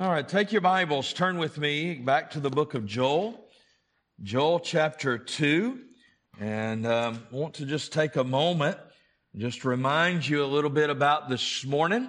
All 0.00 0.10
right, 0.10 0.26
take 0.26 0.50
your 0.50 0.60
Bibles, 0.60 1.12
turn 1.12 1.38
with 1.38 1.56
me 1.56 1.94
back 1.94 2.32
to 2.32 2.40
the 2.40 2.50
book 2.50 2.74
of 2.74 2.84
Joel, 2.84 3.40
Joel 4.24 4.58
chapter 4.58 5.18
2. 5.18 5.78
And 6.40 6.84
um, 6.84 7.24
I 7.32 7.36
want 7.36 7.54
to 7.54 7.64
just 7.64 7.92
take 7.92 8.16
a 8.16 8.24
moment, 8.24 8.76
just 9.36 9.64
remind 9.64 10.26
you 10.26 10.42
a 10.42 10.46
little 10.46 10.68
bit 10.68 10.90
about 10.90 11.28
this 11.28 11.64
morning, 11.64 12.08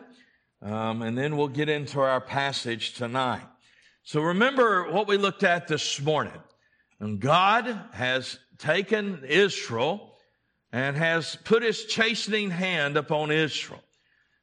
um, 0.64 1.04
and 1.04 1.16
then 1.16 1.38
we'll 1.38 1.48
get 1.48 1.70
into 1.70 2.00
our 2.00 2.20
passage 2.20 2.96
tonight. 2.96 3.46
So 4.02 4.20
remember 4.20 4.92
what 4.92 5.08
we 5.08 5.18
looked 5.18 5.44
at 5.44 5.68
this 5.68 6.02
morning. 6.02 6.42
And 7.00 7.20
God 7.20 7.68
has 7.92 8.40
taken 8.58 9.22
Israel 9.28 10.16
and 10.72 10.98
has 10.98 11.36
put 11.44 11.62
his 11.62 11.86
chastening 11.86 12.50
hand 12.50 12.98
upon 12.98 13.30
Israel. 13.30 13.84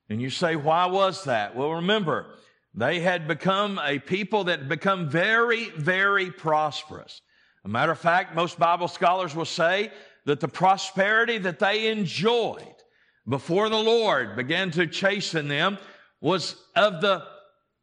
And 0.08 0.22
you 0.22 0.30
say, 0.30 0.54
why 0.54 0.86
was 0.86 1.24
that? 1.24 1.56
Well, 1.56 1.72
remember, 1.72 2.36
they 2.74 3.00
had 3.00 3.28
become 3.28 3.78
a 3.82 3.98
people 3.98 4.44
that 4.44 4.60
had 4.60 4.68
become 4.68 5.08
very, 5.08 5.70
very 5.70 6.30
prosperous. 6.30 7.20
A 7.64 7.68
matter 7.68 7.92
of 7.92 7.98
fact, 7.98 8.34
most 8.34 8.58
Bible 8.58 8.88
scholars 8.88 9.34
will 9.34 9.44
say 9.44 9.92
that 10.24 10.40
the 10.40 10.48
prosperity 10.48 11.38
that 11.38 11.58
they 11.58 11.88
enjoyed 11.88 12.74
before 13.28 13.68
the 13.68 13.76
Lord 13.76 14.36
began 14.36 14.70
to 14.72 14.86
chasten 14.86 15.48
them 15.48 15.78
was 16.20 16.56
of 16.74 17.00
the 17.00 17.24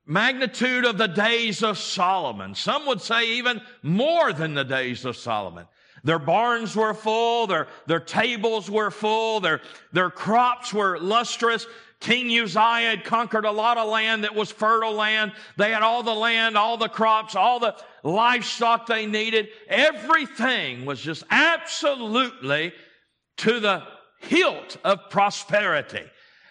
magnitude 0.05 0.85
of 0.85 0.97
the 0.97 1.07
days 1.07 1.61
of 1.61 1.77
Solomon. 1.77 2.55
Some 2.55 2.87
would 2.87 3.01
say 3.01 3.33
even 3.37 3.61
more 3.83 4.33
than 4.33 4.55
the 4.55 4.63
days 4.63 5.05
of 5.05 5.15
Solomon. 5.15 5.67
Their 6.03 6.19
barns 6.19 6.75
were 6.75 6.93
full, 6.93 7.47
their, 7.47 7.67
their 7.85 7.99
tables 7.99 8.69
were 8.71 8.89
full, 8.89 9.39
their, 9.39 9.61
their 9.91 10.09
crops 10.09 10.73
were 10.73 10.97
lustrous. 10.97 11.67
King 11.99 12.27
Uzziah 12.39 12.91
had 12.91 13.03
conquered 13.03 13.43
a 13.45 13.51
lot 13.51 13.77
of 13.77 13.89
land 13.89 14.23
that 14.23 14.33
was 14.33 14.51
fertile 14.51 14.93
land. 14.93 15.33
They 15.57 15.71
had 15.71 15.83
all 15.83 16.01
the 16.01 16.13
land, 16.13 16.57
all 16.57 16.77
the 16.77 16.87
crops, 16.87 17.35
all 17.35 17.59
the 17.59 17.75
livestock 18.03 18.87
they 18.87 19.05
needed. 19.05 19.49
Everything 19.67 20.85
was 20.85 21.01
just 21.01 21.23
absolutely 21.29 22.71
to 23.37 23.59
the 23.59 23.83
hilt 24.19 24.77
of 24.83 25.09
prosperity. 25.09 26.03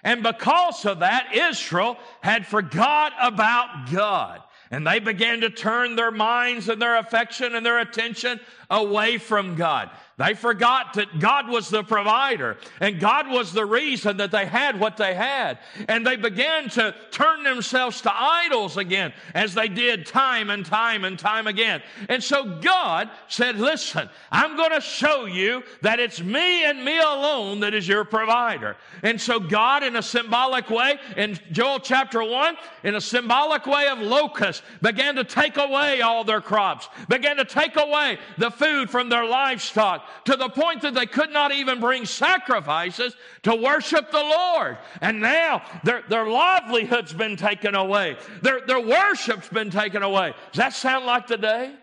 And 0.05 0.23
because 0.23 0.84
of 0.84 1.00
that, 1.00 1.34
Israel 1.34 1.97
had 2.23 2.47
forgot 2.47 3.12
about 3.20 3.91
God. 3.91 4.42
And 4.70 4.86
they 4.86 4.98
began 4.98 5.41
to 5.41 5.51
turn 5.51 5.97
their 5.97 6.11
minds 6.11 6.69
and 6.69 6.80
their 6.80 6.98
affection 6.98 7.55
and 7.55 7.64
their 7.64 7.78
attention 7.78 8.39
away 8.69 9.17
from 9.17 9.55
God. 9.55 9.91
They 10.19 10.34
forgot 10.34 10.94
that 10.94 11.20
God 11.20 11.48
was 11.48 11.69
the 11.69 11.84
provider 11.84 12.56
and 12.80 12.98
God 12.98 13.28
was 13.28 13.52
the 13.52 13.64
reason 13.64 14.16
that 14.16 14.33
they 14.33 14.47
had 14.47 14.80
what 14.80 14.97
they 14.97 15.14
had. 15.14 15.61
And 15.86 16.05
they 16.05 16.16
began 16.16 16.69
to 16.70 16.92
turn 17.12 17.44
themselves 17.44 18.00
to 18.00 18.12
idols 18.12 18.77
again 18.77 19.12
as 19.33 19.55
they 19.55 19.69
did 19.69 20.06
time 20.06 20.50
and 20.50 20.66
time 20.66 21.05
and 21.05 21.16
time 21.16 21.46
again. 21.46 21.83
And 22.08 22.22
so 22.22 22.58
God 22.61 23.08
said, 23.28 23.61
listen, 23.61 24.11
I'm 24.33 24.56
going 24.56 24.72
to 24.72 24.80
show 24.80 25.27
you 25.27 25.62
that 25.83 26.00
it's 26.00 26.20
me 26.20 26.64
and 26.64 26.84
me 26.84 26.98
alone 26.98 27.61
that 27.61 27.72
is 27.72 27.86
your 27.86 28.05
provider. 28.05 28.77
And 29.05 29.20
so 29.20 29.39
God 29.39 29.84
in 29.84 29.94
a 29.94 30.02
symbolic 30.02 30.69
way 30.69 30.98
in 31.16 31.39
Joel 31.52 31.78
chapter 31.78 32.24
one, 32.24 32.56
in 32.83 32.96
a 32.96 33.00
symbolic 33.00 33.66
way 33.66 33.86
of 33.86 34.00
locusts 34.00 34.64
began 34.83 35.14
to 35.14 35.22
take 35.22 35.58
away 35.58 36.00
all 36.00 36.24
their 36.24 36.41
crops, 36.41 36.89
began 37.08 37.36
to 37.36 37.44
take 37.44 37.77
away 37.77 38.19
the 38.36 38.50
food 38.50 38.91
from 38.91 39.08
their 39.11 39.24
livestock 39.24 40.06
to 40.27 40.37
the 40.37 40.48
point 40.48 40.83
that 40.83 40.95
they 40.95 41.06
could 41.06 41.31
not 41.31 41.53
even 41.53 41.81
bring 41.81 42.05
sacrifices 42.05 43.17
to 43.42 43.55
worship 43.55 44.11
the 44.11 44.19
Lord. 44.19 44.78
And 45.01 45.20
now 45.20 45.62
their, 45.83 46.03
their 46.09 46.28
livelihood's 46.28 47.12
been 47.12 47.37
taken 47.37 47.75
away. 47.75 48.17
Their, 48.42 48.61
their 48.61 48.81
worship's 48.81 49.48
been 49.48 49.70
taken 49.70 50.03
away. 50.03 50.34
Does 50.53 50.59
that 50.59 50.73
sound 50.73 51.06
like 51.06 51.27
today? 51.27 51.48
day? 51.48 51.75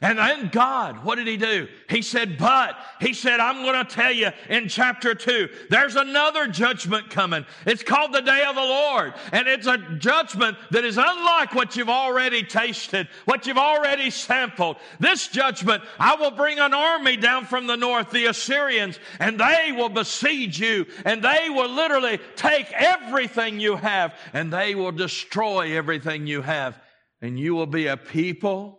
And 0.00 0.18
then 0.18 0.48
God, 0.52 1.04
what 1.04 1.16
did 1.16 1.26
he 1.26 1.36
do? 1.36 1.66
He 1.88 2.02
said, 2.02 2.38
but, 2.38 2.76
he 3.00 3.12
said, 3.12 3.40
I'm 3.40 3.64
going 3.64 3.84
to 3.84 3.90
tell 3.90 4.12
you 4.12 4.30
in 4.48 4.68
chapter 4.68 5.14
two, 5.14 5.48
there's 5.70 5.96
another 5.96 6.46
judgment 6.46 7.10
coming. 7.10 7.44
It's 7.66 7.82
called 7.82 8.12
the 8.12 8.20
day 8.20 8.44
of 8.44 8.54
the 8.54 8.60
Lord. 8.60 9.14
And 9.32 9.48
it's 9.48 9.66
a 9.66 9.78
judgment 9.98 10.56
that 10.70 10.84
is 10.84 10.98
unlike 10.98 11.54
what 11.54 11.74
you've 11.74 11.88
already 11.88 12.44
tasted, 12.44 13.08
what 13.24 13.46
you've 13.46 13.58
already 13.58 14.10
sampled. 14.10 14.76
This 15.00 15.26
judgment, 15.26 15.82
I 15.98 16.14
will 16.14 16.30
bring 16.30 16.60
an 16.60 16.74
army 16.74 17.16
down 17.16 17.46
from 17.46 17.66
the 17.66 17.76
north, 17.76 18.12
the 18.12 18.26
Assyrians, 18.26 19.00
and 19.18 19.40
they 19.40 19.72
will 19.74 19.88
besiege 19.88 20.60
you, 20.60 20.86
and 21.04 21.22
they 21.24 21.50
will 21.50 21.70
literally 21.70 22.20
take 22.36 22.70
everything 22.72 23.58
you 23.58 23.74
have, 23.74 24.14
and 24.32 24.52
they 24.52 24.76
will 24.76 24.92
destroy 24.92 25.76
everything 25.76 26.28
you 26.28 26.42
have. 26.42 26.78
And 27.20 27.36
you 27.36 27.56
will 27.56 27.66
be 27.66 27.88
a 27.88 27.96
people 27.96 28.77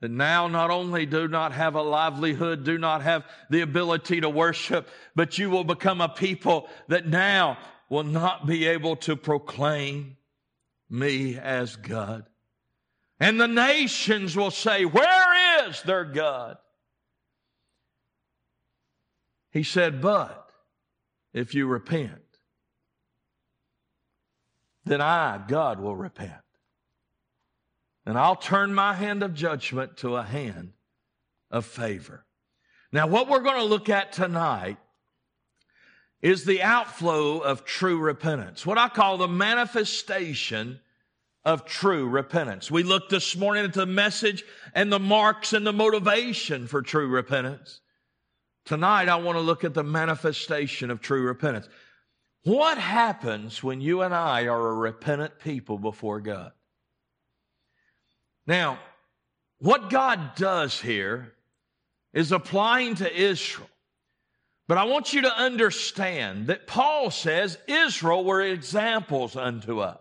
that 0.00 0.10
now 0.10 0.46
not 0.46 0.70
only 0.70 1.06
do 1.06 1.26
not 1.26 1.52
have 1.52 1.74
a 1.74 1.82
livelihood, 1.82 2.64
do 2.64 2.78
not 2.78 3.02
have 3.02 3.24
the 3.50 3.62
ability 3.62 4.20
to 4.20 4.28
worship, 4.28 4.88
but 5.16 5.38
you 5.38 5.50
will 5.50 5.64
become 5.64 6.00
a 6.00 6.08
people 6.08 6.68
that 6.86 7.06
now 7.06 7.58
will 7.88 8.04
not 8.04 8.46
be 8.46 8.66
able 8.66 8.96
to 8.96 9.16
proclaim 9.16 10.16
me 10.88 11.36
as 11.36 11.76
God. 11.76 12.26
And 13.18 13.40
the 13.40 13.48
nations 13.48 14.36
will 14.36 14.52
say, 14.52 14.84
Where 14.84 15.68
is 15.68 15.82
their 15.82 16.04
God? 16.04 16.58
He 19.50 19.64
said, 19.64 20.00
But 20.00 20.48
if 21.32 21.54
you 21.54 21.66
repent, 21.66 22.22
then 24.84 25.00
I, 25.00 25.42
God, 25.48 25.80
will 25.80 25.96
repent 25.96 26.40
and 28.08 28.16
I'll 28.16 28.36
turn 28.36 28.72
my 28.72 28.94
hand 28.94 29.22
of 29.22 29.34
judgment 29.34 29.98
to 29.98 30.16
a 30.16 30.22
hand 30.22 30.72
of 31.50 31.66
favor. 31.66 32.24
Now, 32.90 33.06
what 33.06 33.28
we're 33.28 33.42
going 33.42 33.58
to 33.58 33.64
look 33.64 33.90
at 33.90 34.14
tonight 34.14 34.78
is 36.22 36.46
the 36.46 36.62
outflow 36.62 37.40
of 37.40 37.66
true 37.66 37.98
repentance, 37.98 38.64
what 38.64 38.78
I 38.78 38.88
call 38.88 39.18
the 39.18 39.28
manifestation 39.28 40.80
of 41.44 41.66
true 41.66 42.08
repentance. 42.08 42.70
We 42.70 42.82
looked 42.82 43.10
this 43.10 43.36
morning 43.36 43.66
at 43.66 43.74
the 43.74 43.84
message 43.84 44.42
and 44.74 44.90
the 44.90 44.98
marks 44.98 45.52
and 45.52 45.66
the 45.66 45.74
motivation 45.74 46.66
for 46.66 46.80
true 46.80 47.08
repentance. 47.08 47.82
Tonight, 48.64 49.10
I 49.10 49.16
want 49.16 49.36
to 49.36 49.42
look 49.42 49.64
at 49.64 49.74
the 49.74 49.84
manifestation 49.84 50.90
of 50.90 51.02
true 51.02 51.24
repentance. 51.24 51.68
What 52.44 52.78
happens 52.78 53.62
when 53.62 53.82
you 53.82 54.00
and 54.00 54.14
I 54.14 54.46
are 54.46 54.68
a 54.68 54.74
repentant 54.74 55.38
people 55.40 55.76
before 55.76 56.22
God? 56.22 56.52
Now, 58.48 58.78
what 59.58 59.90
God 59.90 60.34
does 60.34 60.80
here 60.80 61.34
is 62.14 62.32
applying 62.32 62.94
to 62.96 63.14
Israel. 63.14 63.68
But 64.66 64.78
I 64.78 64.84
want 64.84 65.12
you 65.12 65.22
to 65.22 65.32
understand 65.32 66.46
that 66.46 66.66
Paul 66.66 67.10
says 67.10 67.58
Israel 67.68 68.24
were 68.24 68.40
examples 68.40 69.36
unto 69.36 69.80
us. 69.80 70.00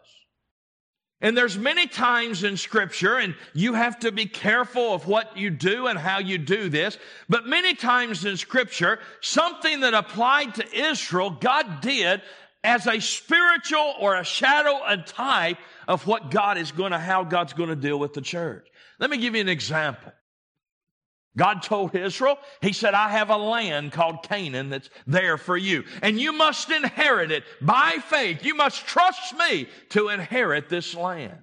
And 1.20 1.36
there's 1.36 1.58
many 1.58 1.88
times 1.88 2.44
in 2.44 2.58
scripture, 2.58 3.18
and 3.18 3.36
you 3.54 3.74
have 3.74 4.00
to 4.00 4.12
be 4.12 4.28
careful 4.28 4.94
of 4.94 5.08
what 5.08 5.36
you 5.36 5.50
do 5.50 5.88
and 5.88 5.98
how 5.98 6.20
you 6.20 6.38
do 6.38 6.70
this, 6.70 6.98
but 7.28 7.48
many 7.48 7.74
times 7.74 8.24
in 8.24 8.38
scripture, 8.38 9.00
something 9.20 9.82
that 9.82 9.96
applied 9.96 10.56
to 10.56 10.74
Israel, 10.74 11.32
God 11.32 11.82
did 11.82 12.22
as 12.68 12.86
a 12.86 13.00
spiritual 13.00 13.94
or 13.98 14.18
a 14.18 14.26
shadow, 14.26 14.82
a 14.86 14.98
type 14.98 15.58
of 15.88 16.06
what 16.06 16.30
God 16.30 16.58
is 16.58 16.74
going 16.74 16.92
to, 16.92 17.00
how 17.00 17.24
God's 17.24 17.54
going 17.54 17.70
to 17.70 17.78
deal 17.78 17.98
with 17.98 18.14
the 18.14 18.22
church. 18.22 18.68
Let 19.00 19.10
me 19.10 19.18
give 19.18 19.36
you 19.36 19.42
an 19.42 19.48
example. 19.48 20.12
God 21.38 21.64
told 21.64 21.96
Israel, 21.96 22.38
He 22.62 22.74
said, 22.74 22.94
I 22.94 23.10
have 23.10 23.30
a 23.30 23.38
land 23.38 23.94
called 23.94 24.24
Canaan 24.24 24.70
that's 24.70 24.90
there 25.06 25.38
for 25.38 25.56
you. 25.56 25.86
And 26.02 26.20
you 26.20 26.34
must 26.34 26.70
inherit 26.70 27.32
it 27.32 27.46
by 27.62 28.00
faith. 28.10 28.44
You 28.44 28.56
must 28.56 28.86
trust 28.86 29.38
me 29.38 29.70
to 29.92 30.10
inherit 30.10 30.68
this 30.68 30.94
land. 30.94 31.38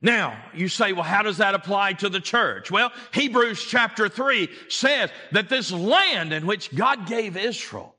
Now, 0.00 0.40
you 0.54 0.68
say, 0.68 0.92
well, 0.92 1.02
how 1.02 1.22
does 1.22 1.38
that 1.38 1.54
apply 1.54 1.94
to 1.94 2.08
the 2.08 2.20
church? 2.20 2.70
Well, 2.70 2.92
Hebrews 3.12 3.64
chapter 3.64 4.08
3 4.08 4.48
says 4.68 5.10
that 5.32 5.48
this 5.48 5.72
land 5.72 6.32
in 6.32 6.46
which 6.46 6.72
God 6.72 7.08
gave 7.08 7.36
Israel 7.36 7.91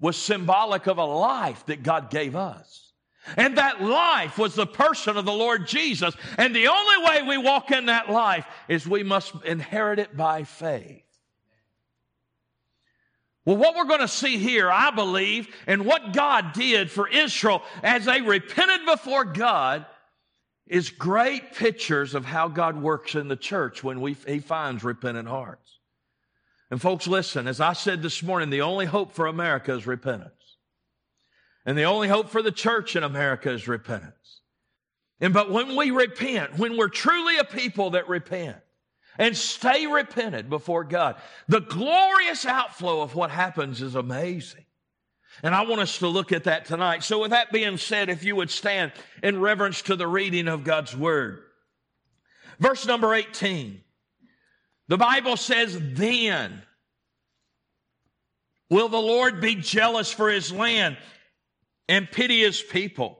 was 0.00 0.16
symbolic 0.16 0.86
of 0.86 0.98
a 0.98 1.04
life 1.04 1.66
that 1.66 1.82
God 1.82 2.10
gave 2.10 2.34
us. 2.34 2.92
And 3.36 3.58
that 3.58 3.82
life 3.82 4.38
was 4.38 4.54
the 4.54 4.66
person 4.66 5.16
of 5.16 5.26
the 5.26 5.32
Lord 5.32 5.66
Jesus. 5.66 6.14
And 6.38 6.56
the 6.56 6.68
only 6.68 7.04
way 7.04 7.22
we 7.22 7.38
walk 7.38 7.70
in 7.70 7.86
that 7.86 8.10
life 8.10 8.46
is 8.66 8.86
we 8.86 9.02
must 9.02 9.34
inherit 9.44 9.98
it 9.98 10.16
by 10.16 10.44
faith. 10.44 11.04
Well, 13.44 13.56
what 13.56 13.74
we're 13.74 13.84
going 13.84 14.00
to 14.00 14.08
see 14.08 14.38
here, 14.38 14.70
I 14.70 14.90
believe, 14.90 15.48
and 15.66 15.84
what 15.84 16.12
God 16.12 16.52
did 16.52 16.90
for 16.90 17.08
Israel 17.08 17.62
as 17.82 18.04
they 18.04 18.20
repented 18.20 18.86
before 18.86 19.24
God 19.24 19.86
is 20.66 20.90
great 20.90 21.54
pictures 21.54 22.14
of 22.14 22.24
how 22.24 22.48
God 22.48 22.80
works 22.80 23.14
in 23.14 23.28
the 23.28 23.36
church 23.36 23.82
when 23.82 24.00
we, 24.00 24.14
He 24.26 24.38
finds 24.38 24.84
repentant 24.84 25.28
hearts. 25.28 25.69
And 26.70 26.80
folks, 26.80 27.06
listen, 27.06 27.48
as 27.48 27.60
I 27.60 27.72
said 27.72 28.00
this 28.00 28.22
morning, 28.22 28.50
the 28.50 28.62
only 28.62 28.86
hope 28.86 29.12
for 29.12 29.26
America 29.26 29.74
is 29.74 29.86
repentance. 29.86 30.34
And 31.66 31.76
the 31.76 31.84
only 31.84 32.08
hope 32.08 32.30
for 32.30 32.42
the 32.42 32.52
church 32.52 32.96
in 32.96 33.02
America 33.02 33.50
is 33.50 33.68
repentance. 33.68 34.40
And 35.20 35.34
but 35.34 35.50
when 35.50 35.76
we 35.76 35.90
repent, 35.90 36.58
when 36.58 36.76
we're 36.76 36.88
truly 36.88 37.38
a 37.38 37.44
people 37.44 37.90
that 37.90 38.08
repent 38.08 38.56
and 39.18 39.36
stay 39.36 39.86
repented 39.86 40.48
before 40.48 40.84
God, 40.84 41.16
the 41.48 41.60
glorious 41.60 42.46
outflow 42.46 43.02
of 43.02 43.14
what 43.14 43.30
happens 43.30 43.82
is 43.82 43.96
amazing. 43.96 44.64
And 45.42 45.54
I 45.54 45.62
want 45.62 45.80
us 45.82 45.98
to 45.98 46.08
look 46.08 46.32
at 46.32 46.44
that 46.44 46.64
tonight. 46.66 47.02
So 47.02 47.20
with 47.20 47.30
that 47.30 47.52
being 47.52 47.76
said, 47.76 48.08
if 48.08 48.24
you 48.24 48.36
would 48.36 48.50
stand 48.50 48.92
in 49.22 49.40
reverence 49.40 49.82
to 49.82 49.96
the 49.96 50.06
reading 50.06 50.48
of 50.48 50.64
God's 50.64 50.96
word. 50.96 51.42
Verse 52.58 52.86
number 52.86 53.14
18. 53.14 53.82
The 54.90 54.98
Bible 54.98 55.36
says, 55.36 55.78
then 55.80 56.62
will 58.70 58.88
the 58.88 58.98
Lord 58.98 59.40
be 59.40 59.54
jealous 59.54 60.10
for 60.10 60.28
his 60.28 60.52
land 60.52 60.96
and 61.88 62.10
pity 62.10 62.40
his 62.40 62.60
people. 62.60 63.16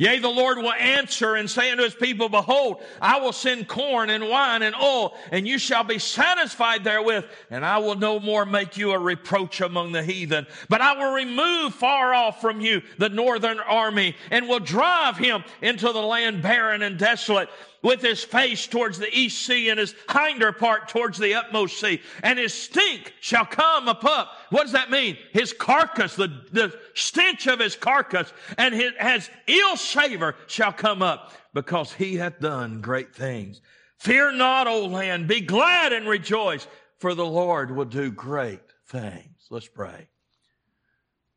Yea, 0.00 0.18
the 0.18 0.28
Lord 0.28 0.58
will 0.58 0.72
answer 0.72 1.36
and 1.36 1.48
say 1.48 1.70
unto 1.70 1.84
his 1.84 1.94
people, 1.94 2.28
Behold, 2.28 2.82
I 3.00 3.20
will 3.20 3.34
send 3.34 3.68
corn 3.68 4.10
and 4.10 4.28
wine 4.28 4.62
and 4.62 4.74
oil, 4.74 5.14
and 5.30 5.46
you 5.46 5.58
shall 5.58 5.84
be 5.84 5.98
satisfied 5.98 6.82
therewith, 6.82 7.26
and 7.50 7.64
I 7.64 7.78
will 7.78 7.96
no 7.96 8.18
more 8.18 8.44
make 8.44 8.76
you 8.76 8.92
a 8.92 8.98
reproach 8.98 9.60
among 9.60 9.92
the 9.92 10.02
heathen. 10.02 10.46
But 10.70 10.80
I 10.80 10.94
will 10.94 11.12
remove 11.12 11.74
far 11.74 12.14
off 12.14 12.40
from 12.40 12.62
you 12.62 12.82
the 12.96 13.10
northern 13.10 13.60
army, 13.60 14.16
and 14.30 14.48
will 14.48 14.58
drive 14.58 15.18
him 15.18 15.44
into 15.60 15.92
the 15.92 16.00
land 16.00 16.42
barren 16.42 16.80
and 16.82 16.98
desolate, 16.98 17.50
with 17.82 18.02
his 18.02 18.22
face 18.22 18.66
towards 18.66 18.98
the 18.98 19.12
east 19.16 19.44
sea 19.46 19.70
and 19.70 19.78
his 19.78 19.94
hinder 20.10 20.52
part 20.52 20.88
towards 20.88 21.18
the 21.18 21.34
utmost 21.34 21.80
sea. 21.80 22.00
And 22.22 22.38
his 22.38 22.52
stink 22.52 23.14
shall 23.20 23.46
come 23.46 23.88
up. 23.88 24.36
What 24.50 24.64
does 24.64 24.72
that 24.72 24.90
mean? 24.90 25.16
His 25.32 25.52
carcass, 25.52 26.16
the, 26.16 26.28
the 26.52 26.78
stench 26.94 27.46
of 27.46 27.58
his 27.58 27.76
carcass 27.76 28.32
and 28.58 28.74
his, 28.74 28.92
has 28.98 29.30
ill 29.46 29.76
savor 29.76 30.36
shall 30.46 30.72
come 30.72 31.02
up 31.02 31.32
because 31.54 31.92
he 31.92 32.16
hath 32.16 32.40
done 32.40 32.80
great 32.80 33.14
things. 33.14 33.60
Fear 33.98 34.32
not, 34.32 34.66
O 34.66 34.86
land. 34.86 35.28
Be 35.28 35.40
glad 35.40 35.92
and 35.92 36.08
rejoice 36.08 36.66
for 37.00 37.14
the 37.14 37.26
Lord 37.26 37.74
will 37.74 37.86
do 37.86 38.10
great 38.10 38.60
things. 38.86 39.46
Let's 39.50 39.68
pray. 39.68 40.08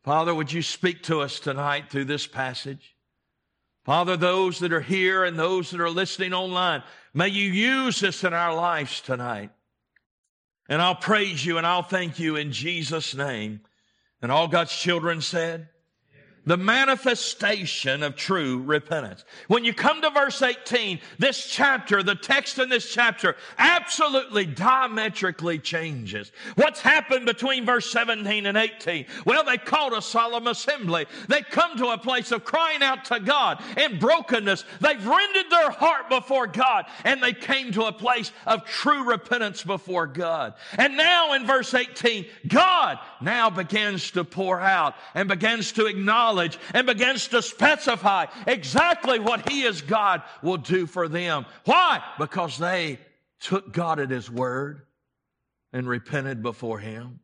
Father, 0.03 0.35
would 0.35 0.51
you 0.51 0.61
speak 0.61 1.03
to 1.03 1.21
us 1.21 1.39
tonight 1.39 1.89
through 1.89 2.05
this 2.05 2.27
passage? 2.27 2.92
Father, 3.83 4.15
those 4.15 4.59
that 4.59 4.71
are 4.71 4.81
here 4.81 5.25
and 5.25 5.38
those 5.38 5.71
that 5.71 5.81
are 5.81 5.89
listening 5.89 6.33
online, 6.33 6.83
may 7.13 7.27
you 7.27 7.51
use 7.51 8.00
this 8.00 8.24
in 8.24 8.33
our 8.33 8.56
lives 8.56 9.01
tonight. 9.01 9.51
And 10.69 10.81
I'll 10.81 10.95
praise 10.95 11.45
you 11.45 11.57
and 11.57 11.68
I'll 11.68 11.83
thank 11.83 12.18
you 12.19 12.38
in 12.38 12.53
Jesus' 12.53 13.13
name. 13.13 13.62
And 14.21 14.31
all 14.31 14.47
God's 14.47 14.74
children 14.74 15.19
said, 15.19 15.68
the 16.45 16.57
manifestation 16.57 18.03
of 18.03 18.15
true 18.15 18.61
repentance. 18.63 19.23
When 19.47 19.63
you 19.63 19.73
come 19.73 20.01
to 20.01 20.09
verse 20.09 20.41
18, 20.41 20.99
this 21.17 21.47
chapter, 21.47 22.03
the 22.03 22.15
text 22.15 22.59
in 22.59 22.67
this 22.67 22.91
chapter 22.91 23.35
absolutely 23.57 24.45
diametrically 24.45 25.59
changes. 25.59 26.31
What's 26.55 26.81
happened 26.81 27.25
between 27.25 27.65
verse 27.65 27.89
17 27.91 28.45
and 28.45 28.57
18? 28.57 29.05
Well, 29.25 29.45
they 29.45 29.57
called 29.57 29.93
a 29.93 30.01
solemn 30.01 30.47
assembly. 30.47 31.05
They 31.29 31.41
come 31.41 31.77
to 31.77 31.87
a 31.87 31.97
place 31.97 32.31
of 32.31 32.43
crying 32.43 32.83
out 32.83 33.05
to 33.05 33.21
God 33.21 33.63
in 33.77 33.99
brokenness. 33.99 34.65
They've 34.81 35.07
rendered 35.07 35.49
their 35.49 35.71
heart 35.71 36.09
before 36.09 36.47
God 36.47 36.85
and 37.05 37.23
they 37.23 37.33
came 37.33 37.71
to 37.73 37.83
a 37.85 37.93
place 37.93 38.31
of 38.45 38.65
true 38.65 39.09
repentance 39.09 39.63
before 39.63 40.07
God. 40.07 40.55
And 40.77 40.97
now 40.97 41.33
in 41.33 41.45
verse 41.45 41.73
18, 41.73 42.25
God 42.47 42.99
now 43.21 43.49
begins 43.49 44.11
to 44.11 44.25
pour 44.25 44.59
out 44.59 44.95
and 45.15 45.29
begins 45.29 45.71
to 45.73 45.85
acknowledge 45.85 46.32
knowledge 46.33 46.57
and 46.74 46.88
begins 46.88 47.27
to 47.30 47.41
specify 47.41 48.25
exactly 48.47 49.19
what 49.19 49.50
He 49.50 49.65
as 49.65 49.81
God 49.81 50.24
will 50.41 50.57
do 50.57 50.85
for 50.85 51.07
them. 51.07 51.45
Why? 51.65 52.01
Because 52.18 52.57
they 52.57 53.00
took 53.39 53.71
God 53.71 54.00
at 54.00 54.09
His 54.09 54.30
word 54.30 54.81
and 55.71 55.88
repented 55.88 56.41
before 56.41 56.80
Him. 56.80 57.19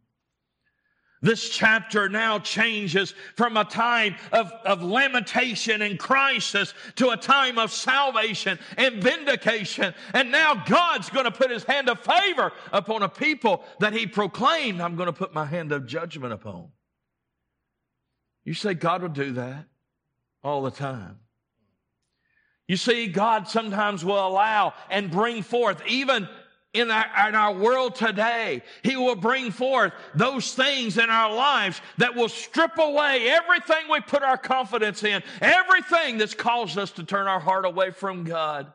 This 1.22 1.50
chapter 1.50 2.08
now 2.08 2.40
changes 2.40 3.14
from 3.36 3.58
a 3.58 3.66
time 3.66 4.16
of, 4.32 4.54
of 4.64 4.82
lamentation 4.82 5.82
and 5.82 6.00
crisis 6.00 6.74
to 6.96 7.10
a 7.10 7.18
time 7.18 7.58
of 7.58 7.74
salvation 7.74 8.58
and 8.78 9.04
vindication. 9.04 9.94
And 10.14 10.32
now 10.32 10.64
God's 10.66 11.10
going 11.10 11.26
to 11.26 11.32
put 11.32 11.52
his 11.52 11.66
hand 11.66 11.90
of 11.90 12.00
favor 12.00 12.54
upon 12.72 13.04
a 13.04 13.10
people 13.10 13.66
that 13.82 13.92
he 13.92 14.08
proclaimed, 14.08 14.80
I'm 14.80 14.96
going 14.96 15.08
to 15.08 15.14
put 15.14 15.34
my 15.34 15.44
hand 15.44 15.74
of 15.74 15.86
judgment 15.86 16.32
upon. 16.32 16.70
You 18.44 18.54
say 18.54 18.74
God 18.74 19.02
will 19.02 19.10
do 19.10 19.34
that 19.34 19.66
all 20.44 20.62
the 20.62 20.72
time. 20.72 21.20
You 22.68 22.78
see, 22.78 23.08
God 23.08 23.48
sometimes 23.48 24.06
will 24.06 24.28
allow 24.28 24.74
and 24.92 25.10
bring 25.10 25.42
forth, 25.42 25.82
even 25.88 26.28
in 26.74 26.92
our, 26.92 27.30
in 27.30 27.36
our 27.36 27.54
world 27.54 27.96
today, 27.96 28.62
He 28.84 28.96
will 28.96 29.16
bring 29.16 29.52
forth 29.52 29.92
those 30.14 30.54
things 30.54 30.98
in 30.98 31.10
our 31.10 31.34
lives 31.34 31.82
that 31.98 32.16
will 32.16 32.30
strip 32.30 32.78
away 32.78 33.28
everything 33.28 33.90
we 33.90 34.02
put 34.02 34.22
our 34.22 34.38
confidence 34.38 35.04
in, 35.04 35.24
everything 35.42 36.20
that's 36.20 36.36
caused 36.36 36.78
us 36.78 36.92
to 36.92 37.04
turn 37.04 37.28
our 37.28 37.40
heart 37.40 37.66
away 37.66 37.90
from 37.90 38.24
God. 38.24 38.72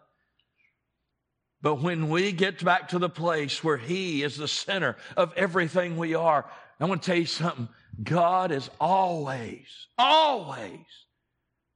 But 1.63 1.77
when 1.77 2.11
we 2.11 2.33
get 2.33 2.63
back 2.65 2.89
to 2.89 2.99
the 2.99 3.09
place 3.09 3.63
where 3.63 3.79
He 3.79 4.25
is 4.25 4.37
the 4.37 4.49
center 4.49 4.97
of 5.17 5.33
everything 5.37 5.97
we 5.97 6.15
are, 6.15 6.45
I 6.81 6.85
want 6.87 7.03
to 7.03 7.07
tell 7.07 7.19
you 7.19 7.27
something. 7.27 7.69
God 8.02 8.50
is 8.50 8.70
always, 8.81 9.67
always 9.99 10.87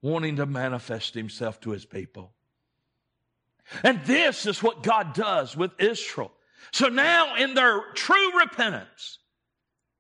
wanting 0.03 0.37
to 0.37 0.47
manifest 0.47 1.15
himself 1.15 1.61
to 1.61 1.71
his 1.71 1.85
people. 1.85 2.33
And 3.83 4.03
this 4.05 4.47
is 4.47 4.63
what 4.63 4.83
God 4.83 5.13
does 5.13 5.57
with 5.57 5.73
Israel. 5.79 6.33
So 6.73 6.89
now, 6.89 7.37
in 7.37 7.55
their 7.55 7.93
true 7.95 8.39
repentance, 8.41 9.19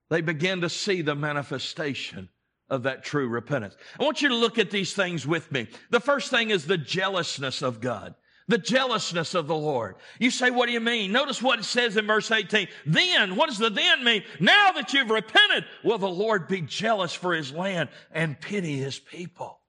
they 0.08 0.20
begin 0.20 0.62
to 0.62 0.68
see 0.68 1.02
the 1.02 1.14
manifestation 1.14 2.28
of 2.70 2.82
that 2.84 3.04
true 3.04 3.28
repentance. 3.28 3.76
I 3.98 4.04
want 4.04 4.22
you 4.22 4.28
to 4.28 4.34
look 4.34 4.58
at 4.58 4.70
these 4.70 4.92
things 4.92 5.26
with 5.26 5.50
me. 5.52 5.68
The 5.90 6.00
first 6.00 6.30
thing 6.30 6.50
is 6.50 6.66
the 6.66 6.78
jealousness 6.78 7.62
of 7.62 7.80
God 7.80 8.14
the 8.48 8.58
jealousness 8.58 9.34
of 9.34 9.46
the 9.46 9.54
Lord. 9.54 9.96
You 10.18 10.30
say, 10.30 10.50
what 10.50 10.66
do 10.66 10.72
you 10.72 10.80
mean? 10.80 11.12
Notice 11.12 11.42
what 11.42 11.58
it 11.58 11.64
says 11.64 11.96
in 11.96 12.06
verse 12.06 12.30
18. 12.30 12.66
Then, 12.86 13.36
what 13.36 13.48
does 13.48 13.58
the 13.58 13.70
then 13.70 14.02
mean? 14.02 14.24
Now 14.40 14.72
that 14.72 14.92
you've 14.92 15.10
repented, 15.10 15.64
will 15.84 15.98
the 15.98 16.08
Lord 16.08 16.48
be 16.48 16.62
jealous 16.62 17.12
for 17.12 17.34
his 17.34 17.52
land 17.52 17.90
and 18.10 18.40
pity 18.40 18.78
his 18.78 18.98
people? 18.98 19.60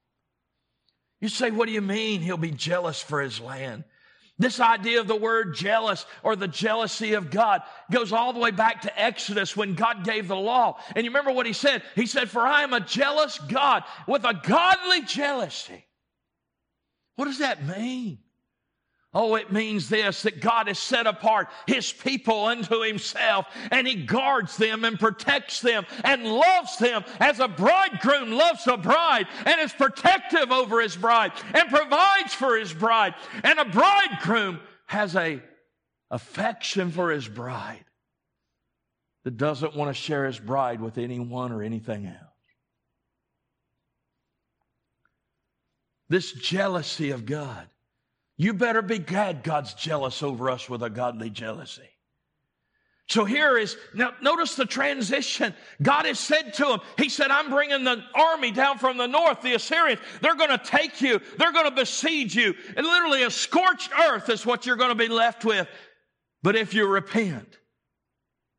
You 1.20 1.28
say, 1.28 1.52
what 1.52 1.68
do 1.68 1.74
you 1.74 1.82
mean 1.82 2.22
he'll 2.22 2.38
be 2.38 2.52
jealous 2.52 3.02
for 3.02 3.22
his 3.22 3.42
land? 3.42 3.84
This 4.38 4.62
idea 4.62 5.02
of 5.02 5.08
the 5.08 5.18
word 5.18 5.54
jealous 5.54 6.06
or 6.24 6.38
the 6.38 6.48
jealousy 6.48 7.14
of 7.16 7.30
God 7.30 7.62
goes 7.92 8.14
all 8.14 8.32
the 8.32 8.40
way 8.40 8.52
back 8.52 8.84
to 8.84 9.00
Exodus 9.00 9.58
when 9.58 9.76
God 9.76 10.06
gave 10.06 10.30
the 10.30 10.38
law. 10.38 10.80
And 10.96 11.04
you 11.04 11.10
remember 11.10 11.34
what 11.34 11.46
he 11.46 11.52
said? 11.52 11.84
He 11.96 12.06
said, 12.06 12.30
For 12.30 12.40
I 12.40 12.64
am 12.64 12.74
a 12.74 12.80
jealous 12.80 13.38
God 13.38 13.84
with 14.08 14.24
a 14.24 14.40
godly 14.42 15.02
jealousy. 15.02 15.86
What 17.18 17.26
does 17.26 17.40
that 17.40 17.68
mean? 17.68 18.20
Oh, 19.12 19.34
it 19.34 19.52
means 19.52 19.90
this 19.90 20.22
that 20.22 20.40
God 20.40 20.68
has 20.68 20.78
set 20.78 21.08
apart 21.08 21.48
His 21.66 21.92
people 21.92 22.46
unto 22.46 22.82
Himself 22.82 23.48
and 23.72 23.88
He 23.88 23.96
guards 23.96 24.56
them 24.58 24.86
and 24.86 25.00
protects 25.00 25.62
them 25.62 25.86
and 26.04 26.24
loves 26.26 26.78
them 26.78 27.04
as 27.20 27.40
a 27.40 27.48
bridegroom 27.48 28.32
loves 28.32 28.68
a 28.68 28.78
bride 28.78 29.26
and 29.46 29.60
is 29.62 29.74
protective 29.74 30.52
over 30.52 30.80
his 30.80 30.96
bride 30.96 31.32
and 31.54 31.70
provides 31.70 32.34
for 32.34 32.56
his 32.56 32.72
bride. 32.72 33.16
And 33.44 33.58
a 33.58 33.66
bridegroom 33.66 34.60
has 34.86 35.16
a 35.16 35.42
affection 36.12 36.92
for 36.92 37.12
his 37.12 37.28
bride 37.28 37.86
that 39.24 39.38
doesn't 39.38 39.76
want 39.76 39.90
to 39.90 40.00
share 40.00 40.26
his 40.26 40.40
bride 40.40 40.82
with 40.82 41.00
anyone 41.00 41.52
or 41.52 41.64
anything 41.64 42.06
else. 42.06 42.16
This 46.10 46.32
jealousy 46.32 47.12
of 47.12 47.26
God 47.26 47.68
you 48.40 48.54
better 48.54 48.82
be 48.82 49.00
glad 49.00 49.44
God's 49.44 49.74
jealous 49.74 50.24
over 50.24 50.50
us 50.50 50.70
with 50.70 50.82
a 50.82 50.90
godly 50.90 51.30
jealousy. 51.30 51.90
So 53.10 53.26
here 53.26 53.58
is, 53.58 53.76
now 53.94 54.14
notice 54.22 54.56
the 54.56 54.66
transition. 54.66 55.54
God 55.82 56.06
has 56.06 56.20
said 56.20 56.54
to 56.54 56.74
him, 56.74 56.80
He 56.98 57.10
said, 57.10 57.32
I'm 57.32 57.50
bringing 57.50 57.84
the 57.84 58.02
army 58.16 58.52
down 58.52 58.78
from 58.78 58.98
the 58.98 59.08
north, 59.08 59.42
the 59.42 59.56
Assyrians. 59.56 60.00
They're 60.22 60.38
going 60.38 60.58
to 60.58 60.58
take 60.58 61.02
you. 61.02 61.20
They're 61.38 61.52
going 61.52 61.66
to 61.66 61.76
besiege 61.76 62.34
you. 62.34 62.56
And 62.78 62.86
literally 62.86 63.24
a 63.24 63.30
scorched 63.30 63.92
earth 64.10 64.30
is 64.30 64.46
what 64.46 64.66
you're 64.66 64.78
going 64.78 64.90
to 64.90 64.96
be 64.96 65.10
left 65.10 65.44
with. 65.44 65.68
But 66.42 66.56
if 66.56 66.74
you 66.74 66.88
repent, 66.88 67.58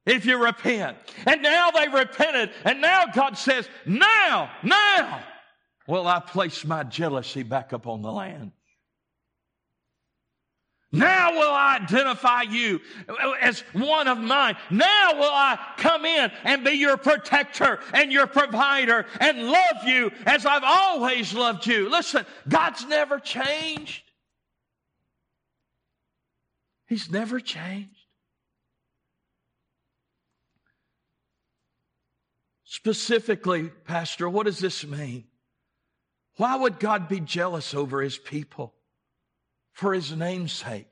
if 0.04 0.26
you 0.26 0.36
repent, 0.36 0.98
and 1.24 1.40
now 1.40 1.70
they 1.70 1.88
repented, 1.88 2.50
and 2.64 2.82
now 2.82 3.04
God 3.14 3.38
says, 3.38 3.66
now, 3.86 4.50
now 4.62 5.22
will 5.86 6.06
I 6.06 6.20
place 6.20 6.66
my 6.66 6.82
jealousy 6.82 7.44
back 7.44 7.72
upon 7.72 8.02
the 8.02 8.12
land. 8.12 8.52
Now 10.92 11.32
will 11.34 11.52
I 11.52 11.76
identify 11.76 12.42
you 12.42 12.80
as 13.40 13.60
one 13.72 14.08
of 14.08 14.18
mine. 14.18 14.56
Now 14.70 15.12
will 15.14 15.30
I 15.30 15.56
come 15.76 16.04
in 16.04 16.32
and 16.42 16.64
be 16.64 16.72
your 16.72 16.96
protector 16.96 17.78
and 17.94 18.10
your 18.10 18.26
provider 18.26 19.06
and 19.20 19.44
love 19.44 19.84
you 19.86 20.10
as 20.26 20.44
I've 20.44 20.64
always 20.64 21.32
loved 21.32 21.66
you. 21.66 21.88
Listen, 21.88 22.26
God's 22.48 22.84
never 22.86 23.20
changed. 23.20 24.02
He's 26.88 27.08
never 27.08 27.38
changed. 27.38 27.94
Specifically, 32.64 33.68
Pastor, 33.84 34.28
what 34.28 34.46
does 34.46 34.58
this 34.58 34.84
mean? 34.84 35.24
Why 36.36 36.56
would 36.56 36.80
God 36.80 37.08
be 37.08 37.20
jealous 37.20 37.74
over 37.74 38.02
his 38.02 38.18
people? 38.18 38.74
For 39.80 39.94
his 39.94 40.12
name's 40.12 40.52
sake. 40.52 40.90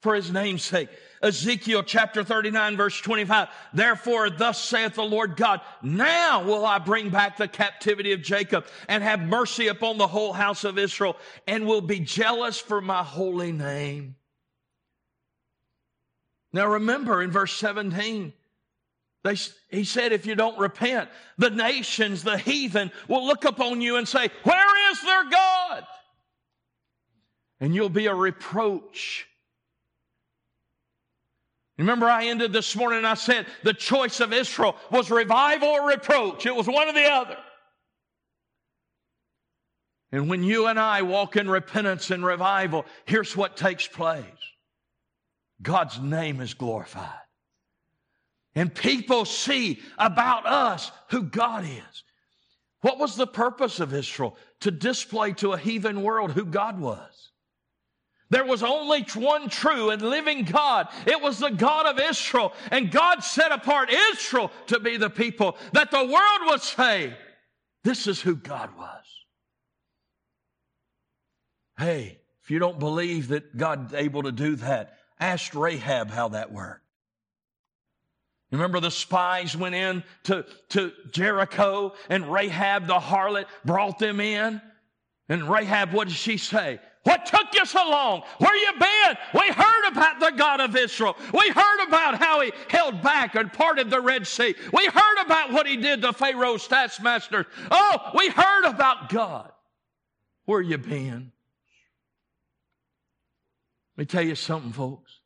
For 0.00 0.14
his 0.14 0.32
name's 0.32 0.62
sake. 0.62 0.88
Ezekiel 1.22 1.82
chapter 1.82 2.24
39 2.24 2.74
verse 2.74 2.98
25. 2.98 3.48
Therefore, 3.74 4.30
thus 4.30 4.64
saith 4.64 4.94
the 4.94 5.02
Lord 5.02 5.36
God, 5.36 5.60
now 5.82 6.42
will 6.42 6.64
I 6.64 6.78
bring 6.78 7.10
back 7.10 7.36
the 7.36 7.48
captivity 7.48 8.12
of 8.12 8.22
Jacob 8.22 8.64
and 8.88 9.02
have 9.02 9.20
mercy 9.20 9.66
upon 9.66 9.98
the 9.98 10.06
whole 10.06 10.32
house 10.32 10.64
of 10.64 10.78
Israel 10.78 11.18
and 11.46 11.66
will 11.66 11.82
be 11.82 12.00
jealous 12.00 12.58
for 12.58 12.80
my 12.80 13.02
holy 13.02 13.52
name. 13.52 14.16
Now 16.54 16.68
remember 16.68 17.22
in 17.22 17.30
verse 17.30 17.52
17, 17.52 18.32
they, 19.22 19.36
he 19.68 19.84
said, 19.84 20.12
if 20.12 20.24
you 20.24 20.34
don't 20.34 20.58
repent, 20.58 21.10
the 21.36 21.50
nations, 21.50 22.22
the 22.22 22.38
heathen 22.38 22.90
will 23.06 23.26
look 23.26 23.44
upon 23.44 23.82
you 23.82 23.96
and 23.96 24.08
say, 24.08 24.30
Where 24.44 24.92
is 24.92 25.02
their 25.02 25.24
God? 25.28 25.86
And 27.60 27.74
you'll 27.74 27.88
be 27.88 28.06
a 28.06 28.14
reproach. 28.14 29.26
Remember, 31.78 32.06
I 32.06 32.26
ended 32.26 32.52
this 32.52 32.74
morning 32.74 32.98
and 32.98 33.06
I 33.06 33.14
said 33.14 33.46
the 33.62 33.74
choice 33.74 34.20
of 34.20 34.32
Israel 34.32 34.76
was 34.90 35.10
revival 35.10 35.68
or 35.68 35.88
reproach. 35.88 36.46
It 36.46 36.54
was 36.54 36.66
one 36.66 36.88
or 36.88 36.92
the 36.92 37.10
other. 37.10 37.36
And 40.12 40.30
when 40.30 40.42
you 40.42 40.66
and 40.66 40.78
I 40.78 41.02
walk 41.02 41.36
in 41.36 41.50
repentance 41.50 42.10
and 42.10 42.24
revival, 42.24 42.86
here's 43.04 43.36
what 43.36 43.56
takes 43.56 43.86
place 43.86 44.24
God's 45.60 45.98
name 46.00 46.40
is 46.40 46.54
glorified. 46.54 47.10
And 48.54 48.74
people 48.74 49.26
see 49.26 49.80
about 49.98 50.46
us 50.46 50.90
who 51.10 51.24
God 51.24 51.64
is. 51.64 52.04
What 52.80 52.98
was 52.98 53.16
the 53.16 53.26
purpose 53.26 53.80
of 53.80 53.92
Israel? 53.92 54.36
To 54.60 54.70
display 54.70 55.32
to 55.34 55.52
a 55.52 55.58
heathen 55.58 56.02
world 56.02 56.32
who 56.32 56.46
God 56.46 56.80
was. 56.80 57.32
There 58.28 58.44
was 58.44 58.62
only 58.62 59.06
one 59.14 59.48
true 59.48 59.90
and 59.90 60.02
living 60.02 60.44
God. 60.44 60.88
It 61.06 61.20
was 61.20 61.38
the 61.38 61.50
God 61.50 61.86
of 61.86 62.00
Israel. 62.00 62.52
And 62.72 62.90
God 62.90 63.22
set 63.22 63.52
apart 63.52 63.90
Israel 64.12 64.50
to 64.66 64.80
be 64.80 64.96
the 64.96 65.10
people 65.10 65.56
that 65.72 65.90
the 65.90 66.04
world 66.04 66.40
would 66.46 66.62
say, 66.62 67.16
this 67.84 68.08
is 68.08 68.20
who 68.20 68.34
God 68.34 68.70
was. 68.76 69.04
Hey, 71.78 72.18
if 72.42 72.50
you 72.50 72.58
don't 72.58 72.80
believe 72.80 73.28
that 73.28 73.56
God's 73.56 73.94
able 73.94 74.24
to 74.24 74.32
do 74.32 74.56
that, 74.56 74.98
ask 75.20 75.54
Rahab 75.54 76.10
how 76.10 76.28
that 76.30 76.52
worked. 76.52 76.82
Remember 78.50 78.80
the 78.80 78.90
spies 78.90 79.56
went 79.56 79.74
in 79.74 80.02
to, 80.24 80.46
to 80.70 80.92
Jericho 81.12 81.94
and 82.08 82.32
Rahab 82.32 82.86
the 82.86 82.94
harlot 82.98 83.46
brought 83.64 83.98
them 83.98 84.20
in? 84.20 84.60
And 85.28 85.48
Rahab, 85.48 85.92
what 85.92 86.08
did 86.08 86.16
she 86.16 86.38
say? 86.38 86.80
What 87.06 87.24
took 87.24 87.54
you 87.54 87.64
so 87.64 87.88
long? 87.88 88.22
Where 88.38 88.56
you 88.56 88.72
been? 88.80 89.16
We 89.32 89.46
heard 89.52 89.92
about 89.92 90.18
the 90.18 90.32
God 90.36 90.60
of 90.60 90.74
Israel. 90.74 91.16
We 91.32 91.48
heard 91.50 91.86
about 91.86 92.18
how 92.18 92.40
he 92.40 92.50
held 92.68 93.00
back 93.00 93.36
and 93.36 93.52
parted 93.52 93.90
the 93.90 94.00
Red 94.00 94.26
Sea. 94.26 94.56
We 94.72 94.86
heard 94.86 95.24
about 95.24 95.52
what 95.52 95.68
he 95.68 95.76
did 95.76 96.02
to 96.02 96.12
Pharaoh's 96.12 96.66
taskmasters. 96.66 97.46
Oh, 97.70 98.10
we 98.12 98.28
heard 98.28 98.64
about 98.64 99.08
God. 99.08 99.52
Where 100.46 100.60
you 100.60 100.78
been? 100.78 101.30
Let 103.96 104.02
me 104.02 104.06
tell 104.06 104.26
you 104.26 104.34
something, 104.34 104.72
folks. 104.72 105.20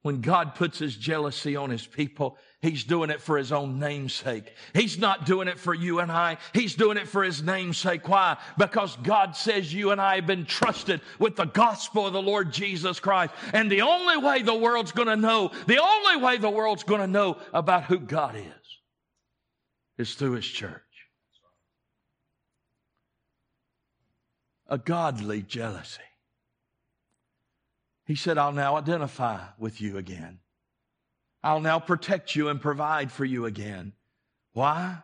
When 0.00 0.22
God 0.22 0.54
puts 0.54 0.78
his 0.78 0.96
jealousy 0.96 1.54
on 1.54 1.68
his 1.68 1.86
people, 1.86 2.38
he's 2.62 2.84
doing 2.84 3.10
it 3.10 3.20
for 3.20 3.38
his 3.38 3.52
own 3.52 3.78
namesake. 3.78 4.54
He's 4.74 4.98
not 4.98 5.26
doing 5.26 5.48
it 5.48 5.58
for 5.58 5.74
you 5.74 6.00
and 6.00 6.10
I. 6.12 6.38
He's 6.52 6.74
doing 6.74 6.96
it 6.96 7.08
for 7.08 7.22
his 7.22 7.42
namesake. 7.42 8.08
Why? 8.08 8.36
Because 8.58 8.96
God 9.02 9.36
says 9.36 9.72
you 9.72 9.90
and 9.90 10.00
I 10.00 10.16
have 10.16 10.26
been 10.26 10.44
trusted 10.44 11.00
with 11.18 11.36
the 11.36 11.46
gospel 11.46 12.06
of 12.06 12.12
the 12.12 12.22
Lord 12.22 12.52
Jesus 12.52 13.00
Christ. 13.00 13.34
And 13.52 13.70
the 13.70 13.82
only 13.82 14.18
way 14.18 14.42
the 14.42 14.54
world's 14.54 14.92
going 14.92 15.08
to 15.08 15.16
know, 15.16 15.50
the 15.66 15.82
only 15.82 16.22
way 16.22 16.36
the 16.36 16.50
world's 16.50 16.84
going 16.84 17.00
to 17.00 17.06
know 17.06 17.38
about 17.52 17.84
who 17.84 17.98
God 17.98 18.36
is, 18.36 18.78
is 19.98 20.14
through 20.14 20.32
his 20.32 20.46
church. 20.46 20.82
A 24.68 24.78
godly 24.78 25.42
jealousy. 25.42 26.00
He 28.04 28.14
said, 28.16 28.38
I'll 28.38 28.52
now 28.52 28.76
identify 28.76 29.40
with 29.58 29.80
you 29.80 29.96
again. 29.96 30.38
I'll 31.42 31.60
now 31.60 31.78
protect 31.78 32.36
you 32.36 32.48
and 32.48 32.60
provide 32.60 33.10
for 33.10 33.24
you 33.24 33.46
again. 33.46 33.92
Why? 34.52 34.98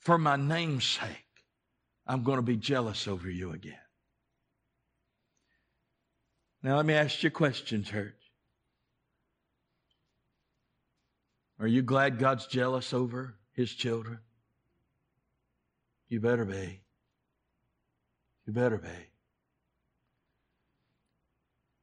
For 0.00 0.18
my 0.18 0.36
name's 0.36 0.84
sake, 0.84 1.26
I'm 2.06 2.22
going 2.22 2.36
to 2.36 2.42
be 2.42 2.56
jealous 2.56 3.06
over 3.06 3.28
you 3.30 3.52
again. 3.52 3.78
Now, 6.62 6.76
let 6.76 6.86
me 6.86 6.94
ask 6.94 7.22
you 7.22 7.28
a 7.28 7.30
question, 7.30 7.84
church. 7.84 8.14
Are 11.58 11.66
you 11.66 11.82
glad 11.82 12.18
God's 12.18 12.46
jealous 12.46 12.92
over 12.92 13.36
his 13.52 13.72
children? 13.72 14.18
You 16.08 16.20
better 16.20 16.44
be. 16.44 16.80
You 18.46 18.52
better 18.52 18.78
be. 18.78 18.88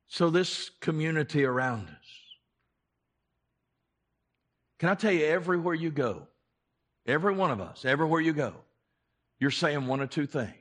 So, 0.08 0.30
this 0.30 0.70
community 0.80 1.44
around 1.44 1.88
us, 1.88 2.23
can 4.84 4.90
I 4.90 4.96
tell 4.96 5.14
you, 5.14 5.24
everywhere 5.24 5.76
you 5.76 5.92
go, 5.92 6.28
every 7.08 7.34
one 7.34 7.52
of 7.52 7.62
us, 7.62 7.86
everywhere 7.86 8.20
you 8.20 8.34
go, 8.34 8.54
you're 9.40 9.50
saying 9.50 9.88
one 9.88 10.02
or 10.02 10.08
two 10.08 10.26
things. 10.26 10.52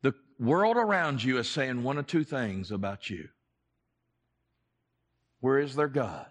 The 0.00 0.14
world 0.40 0.78
around 0.78 1.22
you 1.22 1.36
is 1.36 1.46
saying 1.46 1.82
one 1.82 1.98
or 1.98 2.02
two 2.02 2.24
things 2.24 2.70
about 2.70 3.10
you. 3.10 3.28
Where 5.40 5.58
is 5.58 5.76
their 5.76 5.88
God? 5.88 6.24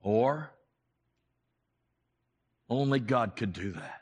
Or 0.00 0.50
only 2.70 2.98
God 2.98 3.36
could 3.36 3.52
do 3.52 3.72
that. 3.72 4.00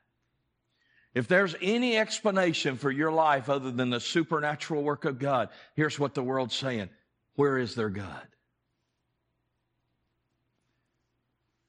If 1.14 1.26
there's 1.26 1.56
any 1.60 1.96
explanation 1.96 2.76
for 2.76 2.92
your 2.92 3.10
life 3.10 3.50
other 3.50 3.72
than 3.72 3.90
the 3.90 3.98
supernatural 3.98 4.84
work 4.84 5.04
of 5.04 5.18
God, 5.18 5.48
here's 5.74 5.98
what 5.98 6.14
the 6.14 6.22
world's 6.22 6.54
saying 6.54 6.90
Where 7.34 7.58
is 7.58 7.74
their 7.74 7.90
God? 7.90 8.28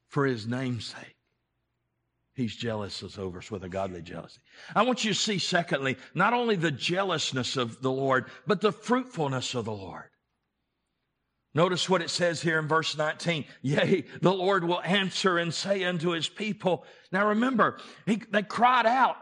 For 0.09 0.25
his 0.25 0.47
name's 0.47 0.85
sake, 0.85 1.15
he's 2.33 2.55
jealous 2.55 3.03
over 3.17 3.39
us 3.39 3.51
with 3.51 3.63
a 3.63 3.69
godly 3.69 4.01
jealousy. 4.01 4.39
I 4.75 4.83
want 4.83 5.03
you 5.03 5.11
to 5.11 5.19
see, 5.19 5.37
secondly, 5.37 5.97
not 6.13 6.33
only 6.33 6.55
the 6.55 6.71
jealousness 6.71 7.57
of 7.57 7.81
the 7.81 7.91
Lord, 7.91 8.29
but 8.45 8.61
the 8.61 8.71
fruitfulness 8.71 9.53
of 9.53 9.65
the 9.65 9.73
Lord. 9.73 10.09
Notice 11.53 11.89
what 11.89 12.01
it 12.01 12.09
says 12.09 12.41
here 12.41 12.59
in 12.59 12.67
verse 12.67 12.95
19. 12.95 13.45
Yea, 13.63 14.05
the 14.21 14.33
Lord 14.33 14.63
will 14.63 14.81
answer 14.81 15.39
and 15.39 15.53
say 15.53 15.83
unto 15.83 16.11
his 16.11 16.29
people. 16.29 16.85
Now 17.11 17.29
remember, 17.29 17.79
he, 18.05 18.21
they 18.29 18.43
cried 18.43 18.85
out 18.85 19.17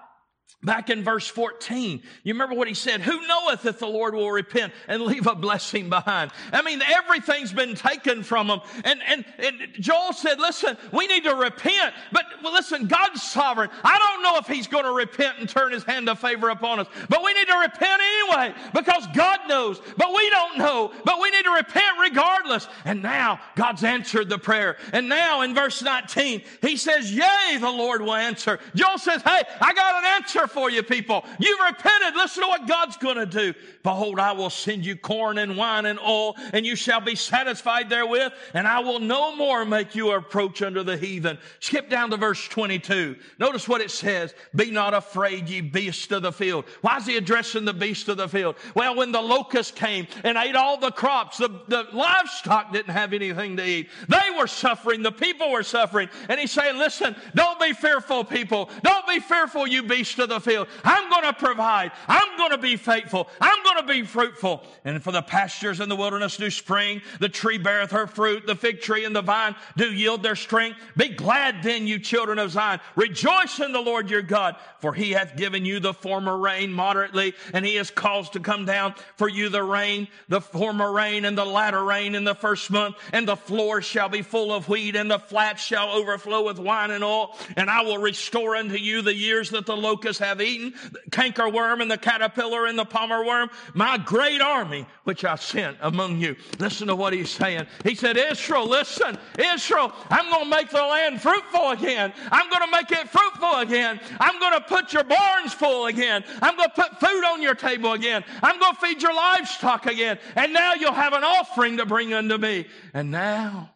Back 0.66 0.90
in 0.90 1.04
verse 1.04 1.28
14, 1.28 2.02
you 2.24 2.34
remember 2.34 2.56
what 2.56 2.68
he 2.68 2.74
said? 2.74 3.02
Who 3.02 3.28
knoweth 3.28 3.68
if 3.68 3.78
the 3.78 3.88
Lord 3.88 4.16
will 4.16 4.32
repent 4.32 4.74
and 4.88 5.04
leave 5.04 5.28
a 5.28 5.36
blessing 5.36 5.90
behind? 5.90 6.32
I 6.52 6.64
mean, 6.64 6.82
everything's 6.82 7.54
been 7.54 7.76
taken 7.76 8.24
from 8.24 8.48
them. 8.48 8.62
And, 8.84 9.00
and, 9.08 9.26
and 9.38 9.56
Joel 9.74 10.14
said, 10.14 10.40
listen, 10.40 10.76
we 10.92 11.06
need 11.06 11.26
to 11.26 11.36
repent. 11.36 11.94
But 12.12 12.26
well, 12.42 12.52
listen, 12.52 12.88
God's 12.88 13.22
sovereign. 13.22 13.70
I 13.84 14.00
don't 14.00 14.24
know 14.24 14.38
if 14.38 14.48
he's 14.48 14.66
going 14.66 14.86
to 14.86 14.92
repent 14.92 15.38
and 15.40 15.48
turn 15.48 15.72
his 15.72 15.84
hand 15.84 16.10
of 16.10 16.18
favor 16.18 16.50
upon 16.50 16.80
us. 16.80 16.88
But 17.10 17.24
we 17.24 17.34
need 17.36 17.48
to 17.48 17.58
repent 17.58 18.02
anyway 18.02 18.56
because 18.74 19.06
God 19.14 19.42
knows. 19.48 19.80
But 19.98 20.16
we 20.16 20.28
don't 20.32 20.58
know. 20.58 20.92
But 21.04 21.22
we 21.22 21.30
need 21.30 21.44
to 21.44 21.52
repent 21.52 22.00
regardless. 22.02 22.68
And 22.86 23.04
now 23.04 23.40
God's 23.56 23.84
answered 23.84 24.30
the 24.30 24.40
prayer. 24.40 24.78
And 24.94 25.10
now 25.10 25.42
in 25.42 25.54
verse 25.54 25.84
19, 25.84 26.42
he 26.64 26.76
says, 26.76 27.14
Yea, 27.14 27.58
the 27.60 27.70
Lord 27.70 28.02
will 28.02 28.16
answer. 28.16 28.58
Joel 28.74 28.98
says, 28.98 29.22
Hey, 29.22 29.44
I 29.62 29.74
got 29.74 30.04
an 30.04 30.06
answer 30.16 30.35
answer 30.36 30.48
for 30.48 30.70
you, 30.70 30.84
people. 30.84 31.26
You've 31.40 31.60
repented. 31.60 32.16
Listen 32.16 32.44
to 32.44 32.50
what 32.50 32.68
God's 32.68 32.98
going 32.98 33.18
to 33.18 33.26
do. 33.26 33.54
Behold, 33.84 34.20
I 34.20 34.32
will 34.32 34.50
send 34.50 34.86
you 34.86 34.96
corn 34.96 35.38
and 35.38 35.58
wine 35.58 35.86
and 35.86 36.00
oil, 36.00 36.36
and 36.54 36.66
you 36.66 36.76
shall 36.76 37.02
be 37.02 37.16
satisfied 37.16 37.90
therewith, 37.90 38.34
and 38.54 38.68
I 38.68 38.80
will 38.80 39.00
no 39.00 39.36
more 39.36 39.66
make 39.66 39.96
you 39.96 40.12
approach 40.12 40.62
under 40.62 40.84
the 40.84 40.98
heathen. 40.98 41.38
Skip 41.60 41.90
down 41.90 42.10
to 42.12 42.18
verse 42.18 42.48
22. 42.48 43.16
Notice 43.40 43.68
what 43.68 43.82
it 43.82 43.92
says. 43.92 44.34
Be 44.56 44.72
not 44.72 44.94
afraid, 44.94 45.50
ye 45.50 45.62
beasts 45.62 46.12
of 46.12 46.24
the 46.24 46.32
field. 46.32 46.66
Why 46.82 46.98
is 46.98 47.06
he 47.06 47.18
addressing 47.18 47.66
the 47.66 47.74
beasts 47.74 48.08
of 48.10 48.18
the 48.18 48.28
field? 48.28 48.56
Well, 48.74 48.96
when 48.96 49.12
the 49.12 49.22
locust 49.22 49.76
came 49.76 50.08
and 50.24 50.38
ate 50.38 50.56
all 50.56 50.78
the 50.78 50.92
crops, 50.92 51.38
the, 51.38 51.50
the 51.68 51.88
livestock 51.94 52.74
didn't 52.74 52.94
have 52.94 53.14
anything 53.14 53.58
to 53.58 53.66
eat. 53.66 53.90
They 54.10 54.38
were 54.38 54.48
suffering. 54.48 55.04
The 55.04 55.12
people 55.12 55.52
were 55.52 55.64
suffering. 55.64 56.10
And 56.30 56.40
he's 56.40 56.52
saying, 56.52 56.78
listen, 56.78 57.16
don't 57.34 57.60
be 57.60 57.74
fearful, 57.74 58.24
people. 58.24 58.70
Don't 58.84 59.08
be 59.08 59.20
fearful, 59.20 59.68
you 59.68 59.84
beasts 59.84 60.18
of 60.20 60.25
the 60.28 60.40
field. 60.40 60.68
I'm 60.84 61.10
going 61.10 61.24
to 61.24 61.34
provide. 61.34 61.92
I'm 62.08 62.38
going 62.38 62.52
to 62.52 62.58
be 62.58 62.76
faithful. 62.76 63.30
I'm 63.40 63.64
going 63.64 63.88
to 63.88 63.94
be 63.94 64.04
fruitful. 64.04 64.64
And 64.84 65.04
for 65.04 65.12
the 65.12 65.22
pastures 65.22 65.80
in 65.80 65.90
the 65.90 65.96
wilderness 65.96 66.38
do 66.38 66.50
spring. 66.50 67.02
The 67.20 67.30
tree 67.30 67.58
beareth 67.58 67.92
her 67.92 68.08
fruit. 68.08 68.48
The 68.48 68.56
fig 68.56 68.82
tree 68.82 69.06
and 69.06 69.16
the 69.16 69.22
vine 69.22 69.56
do 69.78 69.92
yield 69.92 70.24
their 70.24 70.36
strength. 70.36 70.78
Be 70.98 71.10
glad 71.10 71.64
then, 71.64 71.88
you 71.88 72.00
children 72.00 72.40
of 72.40 72.52
Zion. 72.52 72.80
Rejoice 72.96 73.60
in 73.60 73.72
the 73.72 73.82
Lord 73.82 74.10
your 74.10 74.22
God, 74.22 74.56
for 74.80 74.94
he 74.94 75.12
hath 75.12 75.36
given 75.36 75.66
you 75.66 75.80
the 75.80 75.94
former 75.94 76.38
rain 76.38 76.72
moderately, 76.72 77.34
and 77.54 77.66
he 77.66 77.76
has 77.76 77.92
caused 77.92 78.34
to 78.34 78.40
come 78.40 78.66
down 78.66 78.96
for 79.16 79.28
you 79.28 79.50
the 79.50 79.64
rain, 79.64 80.08
the 80.30 80.42
former 80.42 80.92
rain 80.92 81.26
and 81.26 81.38
the 81.38 81.46
latter 81.46 81.84
rain 81.84 82.16
in 82.16 82.24
the 82.24 82.36
first 82.36 82.72
month, 82.72 82.96
and 83.14 83.28
the 83.28 83.36
floor 83.36 83.82
shall 83.82 84.10
be 84.10 84.22
full 84.22 84.54
of 84.54 84.70
wheat, 84.70 84.96
and 84.96 85.10
the 85.10 85.20
flats 85.20 85.64
shall 85.64 85.90
overflow 85.90 86.44
with 86.44 86.60
wine 86.60 86.92
and 86.92 87.04
oil, 87.04 87.36
and 87.56 87.70
I 87.70 87.82
will 87.82 87.98
restore 87.98 88.56
unto 88.56 88.76
you 88.76 89.02
the 89.02 89.16
years 89.16 89.50
that 89.52 89.66
the 89.66 89.76
locusts 90.16 90.20
have 90.20 90.42
eaten, 90.42 90.74
the 90.92 91.00
cankerworm 91.12 91.82
and 91.82 91.90
the 91.90 91.98
caterpillar 91.98 92.66
and 92.68 92.78
the 92.78 92.86
palmer 92.86 93.26
worm, 93.26 93.50
my 93.74 93.98
great 93.98 94.42
army 94.42 94.86
which 95.04 95.24
I 95.26 95.36
sent 95.36 95.78
among 95.82 96.20
you. 96.20 96.36
Listen 96.60 96.88
to 96.88 96.96
what 96.96 97.14
he's 97.14 97.30
saying. 97.30 97.68
He 97.84 97.96
said, 97.96 98.18
Israel, 98.18 98.68
listen, 98.68 99.18
Israel, 99.38 99.92
I'm 100.10 100.30
going 100.30 100.46
to 100.46 100.50
make 100.50 100.70
the 100.70 100.78
land 100.78 101.22
fruitful 101.22 101.72
again. 101.72 102.14
I'm 102.32 102.50
going 102.50 102.62
to 102.62 102.72
make 102.72 102.92
it 102.92 103.10
fruitful 103.10 103.60
again. 103.60 104.00
I'm 104.20 104.40
going 104.40 104.54
to 104.54 104.62
put 104.62 104.94
your 104.94 105.04
barns 105.04 105.54
full 105.54 105.88
again. 105.88 106.24
I'm 106.42 106.56
going 106.56 106.70
to 106.70 106.76
put 106.76 107.00
food 107.00 107.24
on 107.26 107.42
your 107.42 107.56
table 107.56 107.94
again. 107.94 108.24
I'm 108.42 108.60
going 108.60 108.74
to 108.76 108.82
feed 108.82 109.02
your 109.02 109.14
livestock 109.14 109.86
again. 109.86 110.20
And 110.36 110.54
now 110.54 110.74
you'll 110.74 110.94
have 110.94 111.14
an 111.14 111.24
offering 111.24 111.78
to 111.78 111.86
bring 111.86 112.14
unto 112.14 112.38
me. 112.38 112.66
And 112.94 113.12
now 113.12 113.72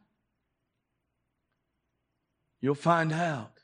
you'll 2.61 2.75
find 2.75 3.13
out 3.13 3.58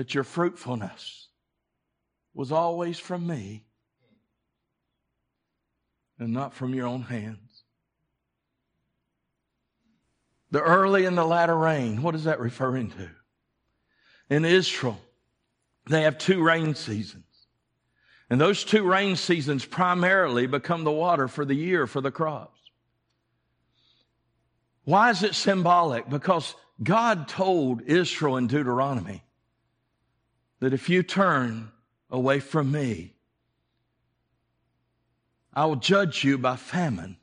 that 0.00 0.14
your 0.14 0.24
fruitfulness 0.24 1.28
was 2.32 2.50
always 2.50 2.98
from 2.98 3.26
me 3.26 3.66
and 6.18 6.32
not 6.32 6.54
from 6.54 6.72
your 6.72 6.86
own 6.86 7.02
hands. 7.02 7.64
The 10.52 10.62
early 10.62 11.04
and 11.04 11.18
the 11.18 11.24
latter 11.26 11.54
rain, 11.54 12.00
what 12.00 12.14
is 12.14 12.24
that 12.24 12.40
referring 12.40 12.92
to? 12.92 13.10
In 14.30 14.46
Israel, 14.46 14.98
they 15.90 16.04
have 16.04 16.16
two 16.16 16.42
rain 16.42 16.74
seasons. 16.74 17.26
And 18.30 18.40
those 18.40 18.64
two 18.64 18.84
rain 18.84 19.16
seasons 19.16 19.66
primarily 19.66 20.46
become 20.46 20.84
the 20.84 20.90
water 20.90 21.28
for 21.28 21.44
the 21.44 21.54
year 21.54 21.86
for 21.86 22.00
the 22.00 22.10
crops. 22.10 22.58
Why 24.84 25.10
is 25.10 25.22
it 25.22 25.34
symbolic? 25.34 26.08
Because 26.08 26.54
God 26.82 27.28
told 27.28 27.82
Israel 27.82 28.38
in 28.38 28.46
Deuteronomy 28.46 29.24
that 30.60 30.72
if 30.72 30.88
you 30.88 31.02
turn 31.02 31.70
away 32.10 32.40
from 32.40 32.70
me, 32.70 33.14
I 35.52 35.66
will 35.66 35.76
judge 35.76 36.22
you 36.22 36.38
by 36.38 36.56
famine, 36.56 37.16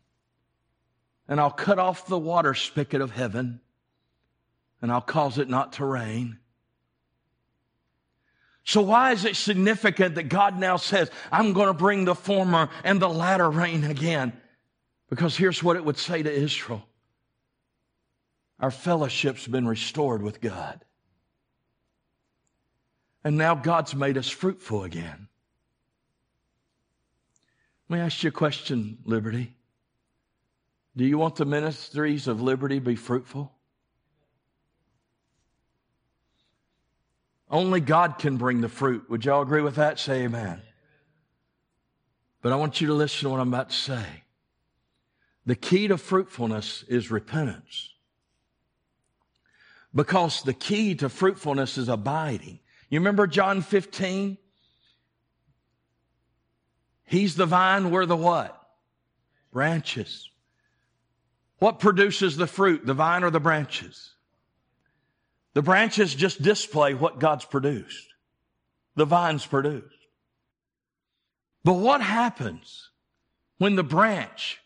and 1.28 1.40
I'll 1.40 1.52
cut 1.52 1.80
off 1.80 2.08
the 2.08 2.20
water 2.20 2.54
spigot 2.54 3.02
of 3.02 3.12
heaven, 3.12 3.62
and 4.82 4.92
I'll 4.92 5.02
cause 5.02 5.38
it 5.38 5.50
not 5.50 5.74
to 5.74 5.86
rain. 5.86 6.40
So 8.64 8.82
why 8.82 9.14
is 9.14 9.24
it 9.24 9.38
significant 9.38 10.16
that 10.16 10.24
God 10.24 10.60
now 10.60 10.76
says, 10.76 11.10
I'm 11.32 11.54
going 11.54 11.68
to 11.68 11.74
bring 11.74 12.04
the 12.04 12.16
former 12.16 12.70
and 12.84 13.02
the 13.02 13.08
latter 13.08 13.50
rain 13.50 13.86
again? 13.86 14.34
Because 15.10 15.38
here's 15.38 15.64
what 15.64 15.78
it 15.78 15.86
would 15.86 15.98
say 15.98 16.22
to 16.22 16.30
Israel. 16.30 16.86
Our 18.60 18.72
fellowship's 18.72 19.48
been 19.48 19.68
restored 19.68 20.22
with 20.22 20.42
God. 20.42 20.84
And 23.28 23.38
now 23.38 23.56
God's 23.56 23.94
made 23.94 24.18
us 24.18 24.30
fruitful 24.30 24.86
again. 24.86 25.28
Let 27.90 27.98
me 27.98 28.02
ask 28.02 28.24
you 28.24 28.30
a 28.30 28.32
question, 28.32 29.00
Liberty. 29.04 29.54
Do 30.96 31.04
you 31.04 31.18
want 31.18 31.36
the 31.36 31.44
ministries 31.44 32.30
of 32.30 32.42
liberty 32.42 32.76
to 32.76 32.86
be 32.86 32.96
fruitful? 32.96 33.52
Only 37.52 37.82
God 37.82 38.18
can 38.18 38.38
bring 38.38 38.62
the 38.62 38.70
fruit. 38.70 39.10
Would 39.10 39.26
y'all 39.26 39.42
agree 39.42 39.62
with 39.62 39.76
that? 39.76 40.00
Say 40.00 40.24
amen. 40.24 40.62
But 42.42 42.54
I 42.54 42.56
want 42.56 42.80
you 42.80 42.88
to 42.88 42.94
listen 42.94 43.24
to 43.24 43.30
what 43.32 43.42
I'm 43.42 43.50
about 43.50 43.72
to 43.72 43.76
say. 43.76 44.06
The 45.46 45.58
key 45.58 45.90
to 45.90 45.98
fruitfulness 45.98 46.86
is 46.88 47.12
repentance. 47.12 47.90
Because 49.94 50.44
the 50.44 50.54
key 50.54 50.96
to 50.96 51.10
fruitfulness 51.10 51.78
is 51.78 51.90
abiding. 51.90 52.60
You 52.90 53.00
remember 53.00 53.28
John 53.28 53.62
15? 53.62 54.38
He's 57.06 57.36
the 57.36 57.46
vine, 57.46 57.92
we're 57.92 58.06
the 58.06 58.16
what? 58.16 58.54
Branches. 59.52 60.30
What 61.60 61.80
produces 61.80 62.38
the 62.38 62.48
fruit, 62.48 62.86
the 62.86 62.94
vine 62.94 63.24
or 63.24 63.30
the 63.30 63.40
branches? 63.40 64.14
The 65.54 65.62
branches 65.62 66.14
just 66.14 66.42
display 66.42 66.94
what 66.94 67.20
God's 67.20 67.46
produced. 67.46 68.08
The 68.96 69.06
vine's 69.06 69.46
produced. 69.46 69.96
But 71.64 71.74
what 71.74 72.02
happens 72.02 72.92
when 73.58 73.76
the 73.76 73.84
branch 73.84 74.60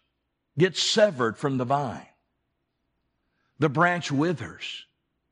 gets 0.57 0.81
severed 0.81 1.38
from 1.38 1.57
the 1.57 1.65
vine? 1.65 2.05
The 3.60 3.69
branch 3.69 4.12
withers, 4.12 4.86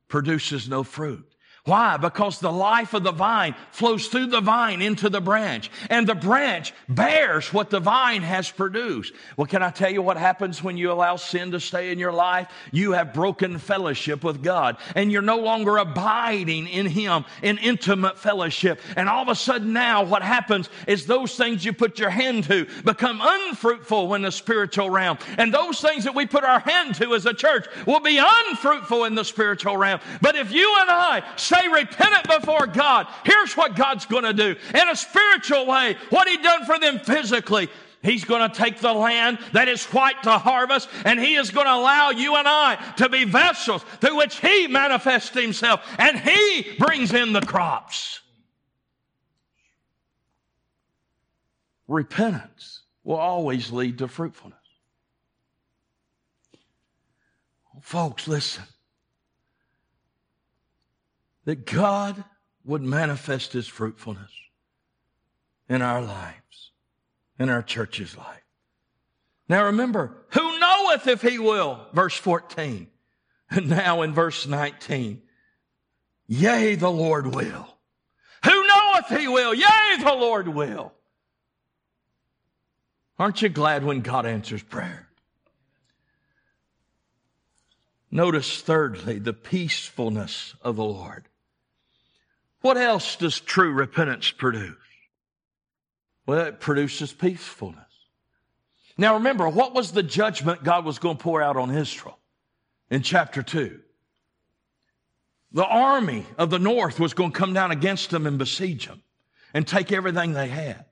produces 0.08 0.70
no 0.70 0.84
fruit. 0.84 1.26
Why? 1.66 1.98
Because 1.98 2.40
the 2.40 2.52
life 2.52 2.94
of 2.94 3.04
the 3.04 3.12
vine 3.12 3.54
flows 3.72 4.08
through 4.08 4.28
the 4.28 4.42
vine 4.42 4.82
into 4.82 5.10
the 5.10 5.22
branch, 5.22 5.70
and 5.90 6.08
the 6.08 6.16
branch 6.16 6.74
bears 6.88 7.54
what 7.54 7.70
the 7.70 7.80
vine 7.80 8.22
has 8.22 8.50
produced. 8.50 9.14
Well, 9.36 9.46
can 9.46 9.62
I 9.62 9.70
tell 9.70 9.92
you 9.92 10.02
what 10.02 10.18
happens 10.18 10.64
when 10.64 10.78
you 10.78 10.92
allow 10.92 11.18
sin 11.18 11.52
to 11.52 11.60
stay 11.60 11.92
in 11.92 12.00
your 12.00 12.14
life? 12.14 12.50
You 12.72 12.94
have 12.94 13.14
broken 13.14 13.58
fellowship 13.60 14.24
with 14.24 14.42
God, 14.42 14.78
and 14.96 15.12
you're 15.12 15.22
no 15.22 15.38
longer 15.38 15.78
abiding 15.78 16.68
in 16.68 16.86
Him 16.86 17.26
in 17.44 17.58
intimate 17.58 18.18
fellowship. 18.18 18.80
And 18.96 19.10
all 19.10 19.24
of 19.24 19.28
a 19.30 19.36
sudden, 19.36 19.74
now 19.74 20.04
what 20.04 20.24
happens 20.24 20.70
is 20.88 21.06
those 21.06 21.36
things 21.36 21.66
you 21.66 21.74
put 21.74 22.00
your 22.00 22.10
hand 22.10 22.46
to 22.46 22.68
become 22.84 23.20
unfruitful 23.22 24.14
in 24.16 24.22
the 24.22 24.32
spiritual 24.32 24.90
realm. 24.90 25.18
And 25.38 25.54
those 25.54 25.82
things 25.82 26.06
that 26.06 26.16
we 26.16 26.26
put 26.26 26.44
our 26.44 26.62
hand 26.62 26.96
to 26.96 27.14
as 27.14 27.26
a 27.26 27.34
church 27.34 27.68
will 27.86 28.00
be 28.00 28.20
unfruitful 28.24 29.04
in 29.04 29.16
the 29.16 29.26
spiritual 29.26 29.78
realm. 29.78 30.00
But 30.22 30.36
if 30.36 30.52
you 30.52 30.76
and 30.82 30.90
I 30.90 31.24
stay 31.50 31.68
repentant 31.68 32.28
before 32.28 32.68
God, 32.68 33.08
here's 33.26 33.58
what 33.58 33.76
God's 33.76 34.06
going 34.06 34.24
to 34.24 34.34
do. 34.34 34.56
In 34.74 34.90
a 34.90 34.96
spiritual 34.96 35.66
way, 35.66 35.96
what 36.12 36.28
He 36.28 36.38
done 36.38 36.66
for 36.66 36.78
them 36.78 37.00
physically, 37.00 37.70
He's 38.04 38.24
going 38.24 38.50
to 38.50 38.56
take 38.56 38.80
the 38.80 38.94
land 38.94 39.40
that 39.54 39.68
is 39.68 39.84
white 39.86 40.22
to 40.24 40.38
harvest, 40.38 40.88
and 41.06 41.20
He 41.20 41.36
is 41.36 41.50
going 41.50 41.66
to 41.66 41.74
allow 41.74 42.12
you 42.12 42.36
and 42.36 42.48
I 42.48 42.76
to 42.98 43.10
be 43.10 43.24
vessels 43.24 43.84
through 44.00 44.18
which 44.18 44.40
He 44.40 44.68
manifests 44.68 45.36
Himself, 45.36 45.82
and 45.98 46.20
He 46.20 46.76
brings 46.78 47.14
in 47.14 47.34
the 47.34 47.42
crops. 47.42 48.20
Repentance 51.88 52.84
will 53.04 53.16
always 53.16 53.72
lead 53.72 53.98
to 53.98 54.08
fruitfulness. 54.08 54.58
Folks, 57.82 58.28
listen 58.28 58.64
that 61.50 61.66
God 61.66 62.24
would 62.64 62.84
manifest 62.84 63.54
his 63.54 63.68
fruitfulness 63.68 64.30
in 65.68 65.82
our 65.82 66.00
lives, 66.00 66.74
in 67.40 67.50
our 67.50 67.64
church's 67.64 68.16
life. 68.16 68.46
Now 69.48 69.66
remember, 69.66 70.16
who 70.30 70.60
knoweth 70.60 71.08
if 71.08 71.24
he 71.24 71.40
will? 71.40 71.88
Verse 71.92 72.16
14. 72.16 72.86
And 73.50 73.68
now 73.68 74.04
in 74.04 74.14
verse 74.14 74.46
19, 74.46 75.24
yea, 76.28 76.76
the 76.76 76.92
Lord 76.92 77.34
will. 77.34 77.68
Who 78.46 78.68
knoweth 78.68 79.20
he 79.20 79.28
will? 79.28 79.56
Yea, 79.56 80.04
the 80.04 80.14
Lord 80.14 80.50
will. 80.50 80.94
Aren't 83.18 83.42
you 83.42 83.50
glad 83.50 83.84
when 83.84 84.02
God 84.02 84.28
answers 84.28 84.62
prayer? 84.62 85.08
Notice 88.12 88.62
thirdly, 88.62 89.18
the 89.18 89.34
peacefulness 89.34 90.54
of 90.62 90.76
the 90.76 90.84
Lord. 90.84 91.26
What 92.62 92.78
else 92.78 93.16
does 93.16 93.40
true 93.40 93.72
repentance 93.72 94.32
produce? 94.32 94.76
Well, 96.26 96.46
it 96.46 96.60
produces 96.60 97.14
peacefulness. 97.14 97.86
Now 98.98 99.16
remember, 99.16 99.48
what 99.48 99.74
was 99.74 99.92
the 99.92 100.04
judgment 100.04 100.64
God 100.64 100.84
was 100.84 101.00
going 101.00 101.18
to 101.18 101.24
pour 101.24 101.42
out 101.42 101.56
on 101.56 101.76
Israel 101.76 102.20
in 102.90 103.02
chapter 103.02 103.42
2? 103.42 103.80
The 105.54 105.66
army 105.66 106.26
of 106.38 106.50
the 106.50 106.60
north 106.60 107.00
was 107.00 107.14
going 107.14 107.32
to 107.32 107.38
come 107.38 107.54
down 107.54 107.72
against 107.72 108.10
them 108.10 108.28
and 108.28 108.38
besiege 108.38 108.88
them 108.88 109.02
and 109.54 109.66
take 109.66 109.92
everything 109.92 110.34
they 110.34 110.50
had. 110.50 110.86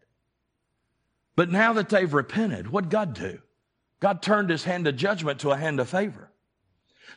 But 1.35 1.51
now 1.51 1.73
that 1.73 1.89
they've 1.89 2.11
repented, 2.11 2.71
what 2.71 2.89
God 2.89 3.13
do? 3.13 3.39
God 3.99 4.21
turned 4.21 4.49
his 4.49 4.63
hand 4.63 4.87
of 4.87 4.95
judgment 4.95 5.41
to 5.41 5.51
a 5.51 5.57
hand 5.57 5.79
of 5.79 5.89
favor. 5.89 6.31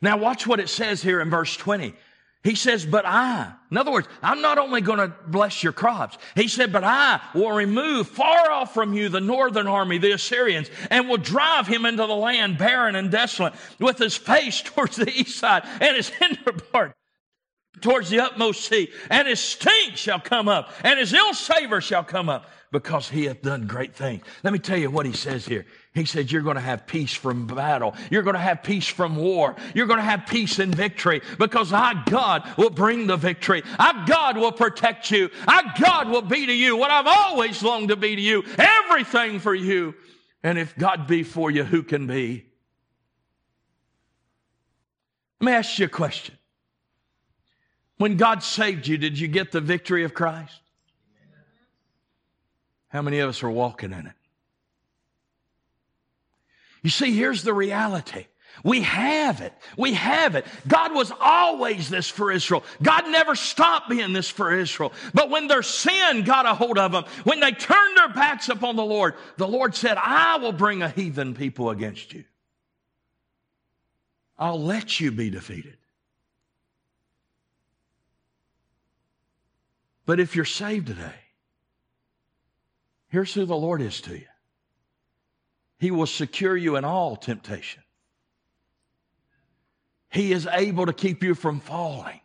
Now 0.03 0.17
watch 0.17 0.47
what 0.47 0.61
it 0.61 0.69
says 0.69 1.03
here 1.03 1.21
in 1.21 1.31
verse 1.31 1.57
20. 1.57 1.95
He 2.43 2.55
says, 2.55 2.87
but 2.87 3.05
I, 3.05 3.53
in 3.71 3.77
other 3.77 3.93
words, 3.93 4.09
I'm 4.23 4.41
not 4.41 4.57
only 4.57 4.81
going 4.81 4.99
to 4.99 5.15
bless 5.27 5.63
your 5.63 5.75
crops. 5.75 6.17
He 6.35 6.49
said, 6.49 6.73
but 6.73 6.85
I 6.85 7.21
will 7.35 7.53
remove 7.53 8.09
far 8.09 8.51
off 8.51 8.73
from 8.73 8.95
you 8.95 9.11
the 9.11 9.21
northern 9.21 9.67
army, 9.67 9.99
the 9.99 10.13
Assyrians, 10.13 10.71
and 10.89 11.07
will 11.07 11.19
drive 11.19 11.67
him 11.67 11.85
into 11.85 12.07
the 12.07 12.15
land 12.15 12.57
barren 12.57 12.97
and 12.97 13.11
desolate 13.11 13.53
with 13.79 13.99
his 13.99 14.17
face 14.17 14.63
towards 14.65 14.97
the 14.97 15.11
east 15.11 15.39
side 15.39 15.65
and 15.81 15.97
his 15.97 16.09
hinder 16.09 16.53
part 16.53 16.95
towards 17.83 18.09
the 18.09 18.21
utmost 18.21 18.65
sea. 18.65 18.91
And 19.11 19.29
his 19.29 19.41
stink 19.41 19.97
shall 19.97 20.21
come 20.21 20.49
up 20.49 20.71
and 20.83 20.99
his 20.99 21.13
ill 21.13 21.35
savor 21.35 21.83
shall 21.83 22.05
come 22.05 22.31
up 22.31 22.49
because 22.73 23.09
he 23.09 23.25
hath 23.25 23.43
done 23.43 23.67
great 23.67 23.95
things. 23.95 24.23
Let 24.43 24.53
me 24.53 24.59
tell 24.59 24.79
you 24.79 24.91
what 24.91 25.07
he 25.07 25.13
says 25.13 25.45
here. 25.45 25.67
He 25.93 26.05
said, 26.05 26.31
You're 26.31 26.43
going 26.43 26.57
to 26.57 26.61
have 26.61 26.87
peace 26.87 27.13
from 27.13 27.47
battle. 27.47 27.95
You're 28.11 28.23
going 28.23 28.35
to 28.35 28.41
have 28.41 28.63
peace 28.63 28.87
from 28.87 29.17
war. 29.17 29.57
You're 29.75 29.87
going 29.87 29.99
to 29.99 30.05
have 30.05 30.27
peace 30.27 30.59
in 30.61 30.71
victory 30.71 31.21
because 31.39 31.73
our 31.73 31.95
God 32.07 32.49
will 32.57 32.71
bring 32.71 33.07
the 33.07 33.17
victory. 33.17 33.63
Our 33.79 34.07
God 34.07 34.37
will 34.37 34.53
protect 34.53 35.11
you. 35.11 35.31
Our 35.49 35.65
God 35.81 36.09
will 36.09 36.23
be 36.23 36.47
to 36.47 36.53
you 36.53 36.77
what 36.77 36.93
I've 36.93 37.09
always 37.09 37.63
longed 37.63 37.89
to 37.89 37.97
be 37.97 38.15
to 38.15 38.23
you. 38.23 38.45
Everything 38.57 39.41
for 39.41 39.55
you. 39.55 39.95
And 40.43 40.59
if 40.59 40.77
God 40.77 41.07
be 41.07 41.23
for 41.25 41.51
you, 41.51 41.65
who 41.65 41.83
can 41.83 42.07
be? 42.07 42.47
Let 45.41 45.47
me 45.47 45.53
ask 45.53 45.79
you 45.79 45.87
a 45.87 45.89
question. 45.89 46.37
When 47.97 48.17
God 48.17 48.43
saved 48.43 48.87
you, 48.87 48.97
did 48.97 49.19
you 49.19 49.27
get 49.29 49.53
the 49.53 49.61
victory 49.61 50.05
of 50.05 50.15
Christ? 50.15 50.61
How 52.89 53.03
many 53.03 53.19
of 53.19 53.29
us 53.29 53.43
are 53.43 53.51
walking 53.51 53.93
in 53.93 54.07
it? 54.07 54.13
You 56.83 56.91
see, 56.91 57.15
here's 57.15 57.43
the 57.43 57.55
reality. 57.55 58.27
We 58.63 58.83
have 58.83 59.41
it. 59.41 59.55
We 59.79 59.95
have 59.95 60.35
it. 60.35 60.45
God 60.69 60.95
was 60.95 61.13
always 61.19 61.89
this 61.89 62.09
for 62.09 62.31
Israel. 62.31 62.63
God 62.83 63.09
never 63.09 63.35
stopped 63.35 63.89
being 63.89 64.13
this 64.13 64.29
for 64.29 64.53
Israel. 64.55 64.93
But 65.15 65.31
when 65.31 65.47
their 65.47 65.63
sin 65.63 66.25
got 66.25 66.47
a 66.47 66.55
hold 66.55 66.79
of 66.79 66.93
them, 66.93 67.05
when 67.25 67.41
they 67.41 67.53
turned 67.53 67.97
their 67.97 68.11
backs 68.11 68.49
upon 68.49 68.77
the 68.77 68.85
Lord, 68.85 69.15
the 69.37 69.49
Lord 69.49 69.75
said, 69.75 69.97
I 69.97 70.39
will 70.39 70.53
bring 70.53 70.83
a 70.83 70.91
heathen 70.91 71.35
people 71.35 71.71
against 71.71 72.13
you. 72.13 72.25
I'll 74.39 74.61
let 74.61 75.01
you 75.01 75.11
be 75.11 75.31
defeated. 75.31 75.77
But 80.07 80.19
if 80.19 80.35
you're 80.35 80.45
saved 80.45 80.89
today, 80.89 81.15
here's 83.09 83.33
who 83.33 83.47
the 83.47 83.57
Lord 83.57 83.81
is 83.81 84.01
to 84.03 84.15
you. 84.15 84.27
He 85.81 85.91
will 85.91 86.07
secure 86.07 86.55
you 86.55 86.77
in 86.77 86.85
all 86.85 87.17
temptation. 87.17 87.83
He 90.11 90.31
is 90.31 90.47
able 90.47 90.85
to 90.85 90.93
keep 90.93 91.23
you 91.23 91.35
from 91.35 91.59
falling. 91.59 92.21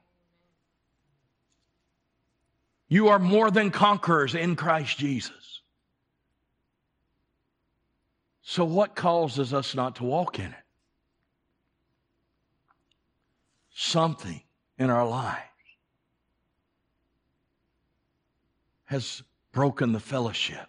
You 2.90 3.08
are 3.08 3.18
more 3.18 3.50
than 3.50 3.72
conquerors 3.72 4.36
in 4.36 4.58
Christ 4.58 4.98
Jesus. 4.98 5.62
So, 8.42 8.66
what 8.66 8.94
causes 8.94 9.54
us 9.54 9.74
not 9.74 9.96
to 9.96 10.04
walk 10.04 10.38
in 10.38 10.48
it? 10.48 10.66
Something 13.74 14.42
in 14.78 14.90
our 14.90 15.08
lives 15.08 15.40
has 18.84 19.24
broken 19.54 19.94
the 19.94 20.02
fellowship 20.02 20.68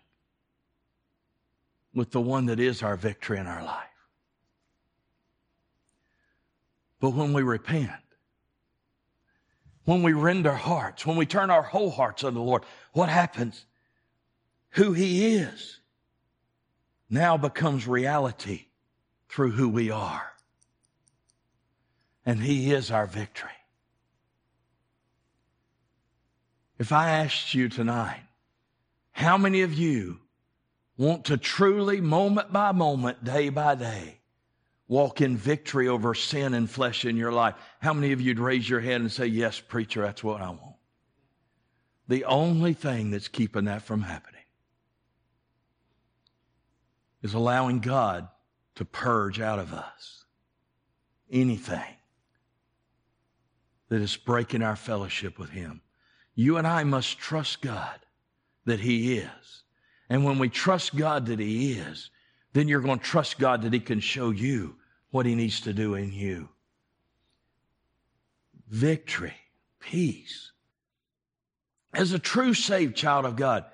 with 1.96 2.10
the 2.10 2.20
one 2.20 2.46
that 2.46 2.60
is 2.60 2.82
our 2.82 2.94
victory 2.94 3.38
in 3.38 3.46
our 3.46 3.64
life. 3.64 3.88
But 7.00 7.14
when 7.14 7.32
we 7.32 7.42
repent, 7.42 7.90
when 9.86 10.02
we 10.02 10.12
rend 10.12 10.46
our 10.46 10.54
hearts, 10.54 11.06
when 11.06 11.16
we 11.16 11.24
turn 11.24 11.50
our 11.50 11.62
whole 11.62 11.90
hearts 11.90 12.22
unto 12.22 12.38
the 12.38 12.44
Lord, 12.44 12.64
what 12.92 13.08
happens? 13.08 13.64
Who 14.70 14.92
He 14.92 15.36
is 15.36 15.80
now 17.08 17.38
becomes 17.38 17.88
reality 17.88 18.66
through 19.30 19.52
who 19.52 19.70
we 19.70 19.90
are. 19.90 20.32
And 22.26 22.42
He 22.42 22.72
is 22.72 22.90
our 22.90 23.06
victory. 23.06 23.50
If 26.78 26.92
I 26.92 27.08
asked 27.08 27.54
you 27.54 27.70
tonight, 27.70 28.24
how 29.12 29.38
many 29.38 29.62
of 29.62 29.72
you 29.72 30.20
want 30.96 31.26
to 31.26 31.36
truly, 31.36 32.00
moment 32.00 32.52
by 32.52 32.72
moment, 32.72 33.22
day 33.24 33.48
by 33.48 33.74
day, 33.74 34.18
walk 34.88 35.20
in 35.20 35.36
victory 35.36 35.88
over 35.88 36.14
sin 36.14 36.54
and 36.54 36.70
flesh 36.70 37.04
in 37.04 37.16
your 37.16 37.32
life, 37.32 37.54
how 37.80 37.92
many 37.92 38.12
of 38.12 38.20
you'd 38.20 38.38
raise 38.38 38.68
your 38.68 38.80
hand 38.80 39.02
and 39.02 39.12
say, 39.12 39.26
Yes, 39.26 39.60
preacher, 39.60 40.02
that's 40.02 40.24
what 40.24 40.40
I 40.40 40.50
want? 40.50 40.76
The 42.08 42.24
only 42.24 42.72
thing 42.72 43.10
that's 43.10 43.28
keeping 43.28 43.64
that 43.64 43.82
from 43.82 44.02
happening 44.02 44.36
is 47.22 47.34
allowing 47.34 47.80
God 47.80 48.28
to 48.76 48.84
purge 48.84 49.40
out 49.40 49.58
of 49.58 49.74
us 49.74 50.24
anything 51.30 51.96
that 53.88 54.00
is 54.00 54.16
breaking 54.16 54.62
our 54.62 54.76
fellowship 54.76 55.38
with 55.38 55.50
Him. 55.50 55.80
You 56.34 56.56
and 56.56 56.66
I 56.66 56.84
must 56.84 57.18
trust 57.18 57.62
God 57.62 58.00
that 58.64 58.80
He 58.80 59.18
is 59.18 59.62
and 60.08 60.24
when 60.24 60.38
we 60.38 60.48
trust 60.48 60.96
God 60.96 61.26
that 61.26 61.38
He 61.38 61.72
is, 61.72 62.10
then 62.52 62.68
you're 62.68 62.80
going 62.80 62.98
to 62.98 63.04
trust 63.04 63.38
God 63.38 63.62
that 63.62 63.72
He 63.72 63.80
can 63.80 64.00
show 64.00 64.30
you 64.30 64.76
what 65.10 65.26
He 65.26 65.34
needs 65.34 65.60
to 65.62 65.72
do 65.72 65.94
in 65.94 66.12
you. 66.12 66.48
Victory, 68.68 69.34
peace. 69.80 70.52
As 71.92 72.12
a 72.12 72.18
true 72.18 72.54
saved 72.54 72.96
child 72.96 73.24
of 73.24 73.36
God, 73.36 73.64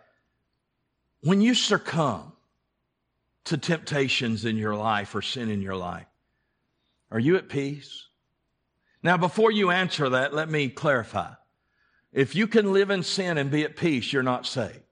when 1.22 1.40
you 1.40 1.54
succumb 1.54 2.32
to 3.44 3.56
temptations 3.56 4.44
in 4.44 4.56
your 4.56 4.76
life 4.76 5.14
or 5.14 5.22
sin 5.22 5.50
in 5.50 5.60
your 5.60 5.76
life, 5.76 6.06
are 7.10 7.18
you 7.18 7.36
at 7.36 7.48
peace? 7.48 8.06
Now, 9.02 9.16
before 9.16 9.50
you 9.50 9.70
answer 9.70 10.08
that, 10.10 10.32
let 10.32 10.48
me 10.48 10.68
clarify. 10.68 11.32
If 12.12 12.34
you 12.34 12.46
can 12.46 12.72
live 12.72 12.90
in 12.90 13.02
sin 13.02 13.38
and 13.38 13.50
be 13.50 13.64
at 13.64 13.76
peace, 13.76 14.12
you're 14.12 14.22
not 14.22 14.46
saved. 14.46 14.91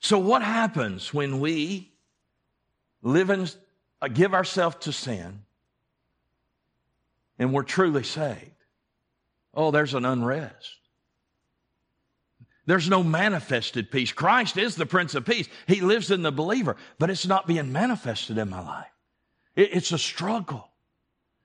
So, 0.00 0.18
what 0.18 0.42
happens 0.42 1.12
when 1.12 1.40
we 1.40 1.92
live 3.02 3.30
and 3.30 3.54
uh, 4.00 4.08
give 4.08 4.34
ourselves 4.34 4.76
to 4.80 4.92
sin 4.92 5.42
and 7.38 7.52
we're 7.52 7.62
truly 7.62 8.02
saved? 8.02 8.50
Oh, 9.52 9.70
there's 9.70 9.94
an 9.94 10.04
unrest. 10.04 10.76
There's 12.66 12.88
no 12.88 13.02
manifested 13.02 13.90
peace. 13.90 14.12
Christ 14.12 14.56
is 14.56 14.76
the 14.76 14.86
Prince 14.86 15.14
of 15.14 15.26
Peace. 15.26 15.48
He 15.66 15.80
lives 15.80 16.10
in 16.10 16.22
the 16.22 16.30
believer, 16.30 16.76
but 16.98 17.10
it's 17.10 17.26
not 17.26 17.46
being 17.46 17.72
manifested 17.72 18.38
in 18.38 18.48
my 18.48 18.64
life. 18.64 18.86
It's 19.56 19.92
a 19.92 19.98
struggle. 19.98 20.68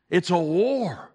It's 0.10 0.30
a 0.30 0.38
war. 0.38 1.15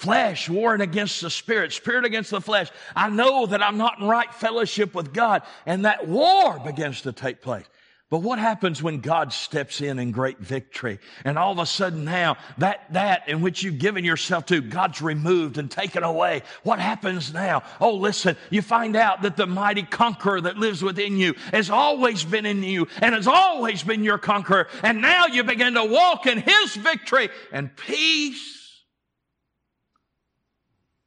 Flesh 0.00 0.48
warring 0.48 0.80
against 0.80 1.20
the 1.20 1.28
spirit, 1.28 1.74
spirit 1.74 2.06
against 2.06 2.30
the 2.30 2.40
flesh. 2.40 2.70
I 2.96 3.10
know 3.10 3.44
that 3.44 3.62
I'm 3.62 3.76
not 3.76 3.98
in 3.98 4.08
right 4.08 4.32
fellowship 4.32 4.94
with 4.94 5.12
God, 5.12 5.42
and 5.66 5.84
that 5.84 6.08
war 6.08 6.58
begins 6.58 7.02
to 7.02 7.12
take 7.12 7.42
place. 7.42 7.66
But 8.08 8.22
what 8.22 8.38
happens 8.38 8.82
when 8.82 9.00
God 9.00 9.30
steps 9.30 9.82
in 9.82 9.98
in 9.98 10.10
great 10.10 10.38
victory 10.38 11.00
and 11.22 11.36
all 11.36 11.52
of 11.52 11.58
a 11.58 11.66
sudden 11.66 12.06
now 12.06 12.38
that, 12.56 12.90
that 12.94 13.28
in 13.28 13.42
which 13.42 13.62
you've 13.62 13.78
given 13.78 14.02
yourself 14.02 14.46
to, 14.46 14.62
God's 14.62 15.02
removed 15.02 15.58
and 15.58 15.70
taken 15.70 16.02
away. 16.02 16.44
What 16.62 16.78
happens 16.78 17.34
now? 17.34 17.62
Oh, 17.78 17.94
listen, 17.94 18.38
you 18.48 18.62
find 18.62 18.96
out 18.96 19.20
that 19.20 19.36
the 19.36 19.46
mighty 19.46 19.82
conqueror 19.82 20.40
that 20.40 20.56
lives 20.56 20.82
within 20.82 21.18
you 21.18 21.34
has 21.52 21.68
always 21.68 22.24
been 22.24 22.46
in 22.46 22.62
you 22.62 22.88
and 23.02 23.14
has 23.14 23.26
always 23.26 23.82
been 23.82 24.02
your 24.02 24.16
conqueror. 24.16 24.68
And 24.82 25.02
now 25.02 25.26
you 25.26 25.44
begin 25.44 25.74
to 25.74 25.84
walk 25.84 26.24
in 26.24 26.38
his 26.38 26.74
victory 26.74 27.28
and 27.52 27.76
peace 27.76 28.59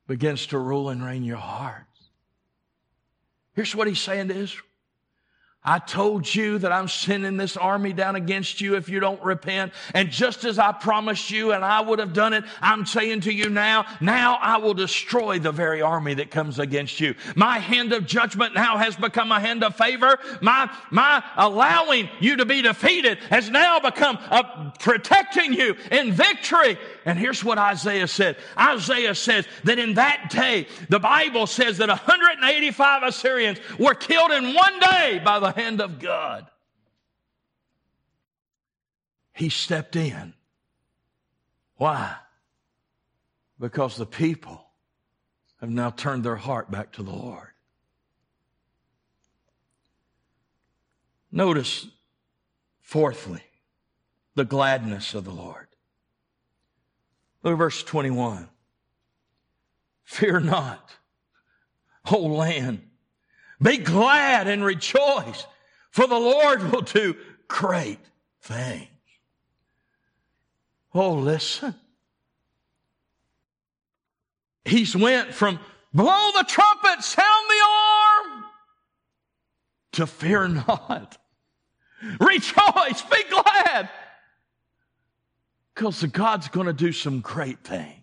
begins 0.07 0.47
to 0.47 0.57
rule 0.57 0.89
and 0.89 1.03
reign 1.03 1.23
your 1.23 1.37
hearts. 1.37 1.87
Here's 3.53 3.75
what 3.75 3.87
he's 3.87 4.01
saying 4.01 4.29
to 4.29 4.35
Israel 4.35 4.67
I 5.65 5.79
told 5.79 6.33
you 6.33 6.57
that 6.57 6.73
I'm 6.73 6.89
sending 6.89 7.37
this 7.37 7.55
army 7.55 7.93
down 7.93 8.17
against 8.17 8.59
you 8.59 8.75
if 8.75 8.89
you 8.89 8.99
don't 8.99 9.23
repent. 9.23 9.71
And 9.93 10.09
just 10.09 10.43
as 10.43 10.59
I 10.59 10.73
promised 10.73 11.31
you 11.31 11.53
and 11.53 11.63
I 11.63 11.79
would 11.79 11.99
have 11.99 12.11
done 12.11 12.33
it, 12.33 12.43
I'm 12.61 12.85
saying 12.85 13.21
to 13.21 13.33
you 13.33 13.49
now, 13.49 13.85
now 14.01 14.37
I 14.41 14.57
will 14.57 14.73
destroy 14.73 15.39
the 15.39 15.53
very 15.53 15.81
army 15.81 16.15
that 16.15 16.31
comes 16.31 16.59
against 16.59 16.99
you. 16.99 17.15
My 17.37 17.59
hand 17.59 17.93
of 17.93 18.05
judgment 18.05 18.55
now 18.55 18.75
has 18.75 18.97
become 18.97 19.31
a 19.31 19.39
hand 19.39 19.63
of 19.63 19.77
favor. 19.77 20.19
My, 20.41 20.69
my 20.91 21.23
allowing 21.37 22.09
you 22.19 22.35
to 22.37 22.45
be 22.45 22.61
defeated 22.61 23.19
has 23.29 23.49
now 23.49 23.79
become 23.79 24.17
a 24.17 24.73
protecting 24.79 25.53
you 25.53 25.77
in 25.91 26.11
victory. 26.11 26.77
And 27.05 27.19
here's 27.19 27.43
what 27.43 27.57
Isaiah 27.57 28.07
said. 28.07 28.37
Isaiah 28.57 29.15
says 29.15 29.45
that 29.65 29.79
in 29.79 29.95
that 29.95 30.29
day, 30.29 30.67
the 30.89 30.99
Bible 30.99 31.47
says 31.47 31.77
that 31.79 31.89
185 31.89 33.03
Assyrians 33.03 33.59
were 33.77 33.93
killed 33.93 34.31
in 34.31 34.53
one 34.53 34.79
day 34.79 35.21
by 35.23 35.39
the 35.39 35.51
hand 35.51 35.81
of 35.81 35.99
God. 35.99 36.47
He 39.33 39.49
stepped 39.49 39.95
in. 39.95 40.33
Why? 41.75 42.15
Because 43.59 43.97
the 43.97 44.05
people 44.05 44.65
have 45.59 45.69
now 45.69 45.89
turned 45.89 46.23
their 46.23 46.35
heart 46.35 46.69
back 46.69 46.93
to 46.93 47.03
the 47.03 47.11
Lord. 47.11 47.49
Notice, 51.31 51.87
fourthly, 52.81 53.41
the 54.35 54.45
gladness 54.45 55.15
of 55.15 55.25
the 55.25 55.31
Lord. 55.31 55.67
Look 57.43 57.53
at 57.53 57.57
verse 57.57 57.83
21. 57.83 58.47
Fear 60.03 60.39
not, 60.41 60.91
O 62.11 62.19
land. 62.19 62.81
Be 63.61 63.77
glad 63.77 64.47
and 64.47 64.63
rejoice, 64.63 65.45
for 65.91 66.07
the 66.07 66.19
Lord 66.19 66.71
will 66.71 66.81
do 66.81 67.15
great 67.47 67.99
things. 68.41 68.87
Oh, 70.93 71.13
listen. 71.13 71.75
He's 74.65 74.95
went 74.95 75.33
from 75.33 75.59
blow 75.93 76.31
the 76.37 76.45
trumpet, 76.47 77.03
sound 77.03 77.45
the 77.49 77.65
alarm, 77.65 78.45
to 79.93 80.07
fear 80.07 80.47
not. 80.47 81.17
Rejoice, 82.19 83.01
be 83.03 83.23
glad. 83.29 83.89
Because 85.73 86.03
God's 86.03 86.49
going 86.49 86.67
to 86.67 86.73
do 86.73 86.91
some 86.91 87.21
great 87.21 87.63
things. 87.63 87.99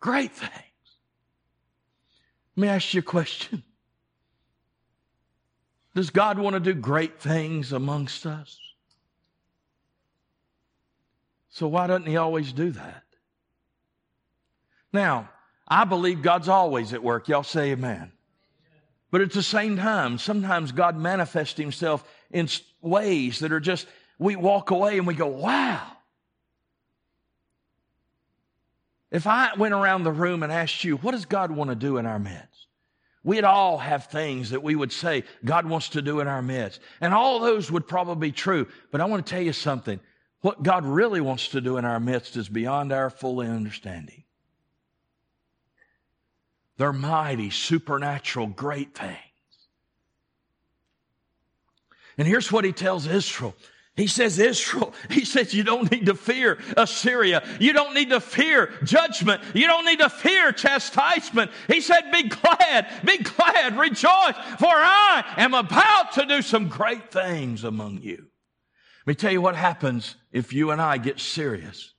Great 0.00 0.32
things. 0.32 0.52
Let 2.56 2.62
me 2.62 2.68
ask 2.68 2.92
you 2.94 3.00
a 3.00 3.02
question. 3.02 3.62
Does 5.94 6.10
God 6.10 6.38
want 6.38 6.54
to 6.54 6.60
do 6.60 6.74
great 6.74 7.20
things 7.20 7.72
amongst 7.72 8.26
us? 8.26 8.60
So 11.50 11.66
why 11.66 11.86
doesn't 11.88 12.06
He 12.06 12.16
always 12.16 12.52
do 12.52 12.70
that? 12.72 13.02
Now, 14.92 15.30
I 15.66 15.84
believe 15.84 16.22
God's 16.22 16.48
always 16.48 16.92
at 16.92 17.02
work. 17.02 17.28
Y'all 17.28 17.42
say 17.42 17.72
amen. 17.72 18.12
But 19.10 19.22
at 19.22 19.32
the 19.32 19.42
same 19.42 19.76
time, 19.76 20.18
sometimes 20.18 20.72
God 20.72 20.96
manifests 20.96 21.58
Himself 21.58 22.04
in 22.30 22.48
ways 22.80 23.40
that 23.40 23.52
are 23.52 23.60
just, 23.60 23.86
we 24.18 24.36
walk 24.36 24.70
away 24.70 24.98
and 24.98 25.06
we 25.06 25.14
go, 25.14 25.26
wow. 25.26 25.82
If 29.10 29.26
I 29.26 29.54
went 29.56 29.74
around 29.74 30.04
the 30.04 30.12
room 30.12 30.42
and 30.42 30.52
asked 30.52 30.84
you, 30.84 30.96
what 30.96 31.12
does 31.12 31.24
God 31.24 31.50
want 31.50 31.70
to 31.70 31.76
do 31.76 31.96
in 31.96 32.06
our 32.06 32.18
midst? 32.18 32.66
We'd 33.24 33.44
all 33.44 33.78
have 33.78 34.06
things 34.06 34.50
that 34.50 34.62
we 34.62 34.76
would 34.76 34.92
say 34.92 35.24
God 35.44 35.66
wants 35.66 35.90
to 35.90 36.02
do 36.02 36.20
in 36.20 36.28
our 36.28 36.42
midst. 36.42 36.80
And 37.00 37.12
all 37.12 37.40
those 37.40 37.70
would 37.70 37.86
probably 37.86 38.28
be 38.28 38.32
true. 38.32 38.68
But 38.90 39.00
I 39.00 39.06
want 39.06 39.26
to 39.26 39.30
tell 39.30 39.42
you 39.42 39.52
something. 39.52 40.00
What 40.40 40.62
God 40.62 40.84
really 40.84 41.20
wants 41.20 41.48
to 41.48 41.60
do 41.60 41.78
in 41.78 41.84
our 41.84 41.98
midst 41.98 42.36
is 42.36 42.48
beyond 42.48 42.92
our 42.92 43.10
full 43.10 43.40
understanding. 43.40 44.24
They're 46.76 46.92
mighty, 46.92 47.50
supernatural, 47.50 48.46
great 48.46 48.94
things. 48.94 49.16
And 52.16 52.26
here's 52.26 52.52
what 52.52 52.64
he 52.64 52.72
tells 52.72 53.06
Israel 53.06 53.54
he 53.98 54.06
says, 54.06 54.38
Israel, 54.38 54.94
he 55.10 55.24
says, 55.24 55.52
you 55.52 55.64
don't 55.64 55.90
need 55.90 56.06
to 56.06 56.14
fear 56.14 56.58
Assyria. 56.76 57.42
You 57.58 57.72
don't 57.72 57.94
need 57.94 58.10
to 58.10 58.20
fear 58.20 58.72
judgment. 58.84 59.42
You 59.54 59.66
don't 59.66 59.84
need 59.84 59.98
to 59.98 60.08
fear 60.08 60.52
chastisement. 60.52 61.50
He 61.66 61.80
said, 61.80 62.12
be 62.12 62.28
glad, 62.28 62.86
be 63.04 63.18
glad, 63.18 63.76
rejoice, 63.76 64.36
for 64.60 64.68
I 64.68 65.34
am 65.36 65.52
about 65.52 66.12
to 66.12 66.26
do 66.26 66.42
some 66.42 66.68
great 66.68 67.10
things 67.10 67.64
among 67.64 67.98
you. 68.02 68.28
Let 69.04 69.06
me 69.06 69.14
tell 69.16 69.32
you 69.32 69.42
what 69.42 69.56
happens 69.56 70.14
if 70.30 70.52
you 70.52 70.70
and 70.70 70.80
I 70.80 70.98
get 70.98 71.18
serious 71.18 71.92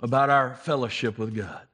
about 0.00 0.28
our 0.28 0.56
fellowship 0.56 1.18
with 1.18 1.36
God. 1.36 1.68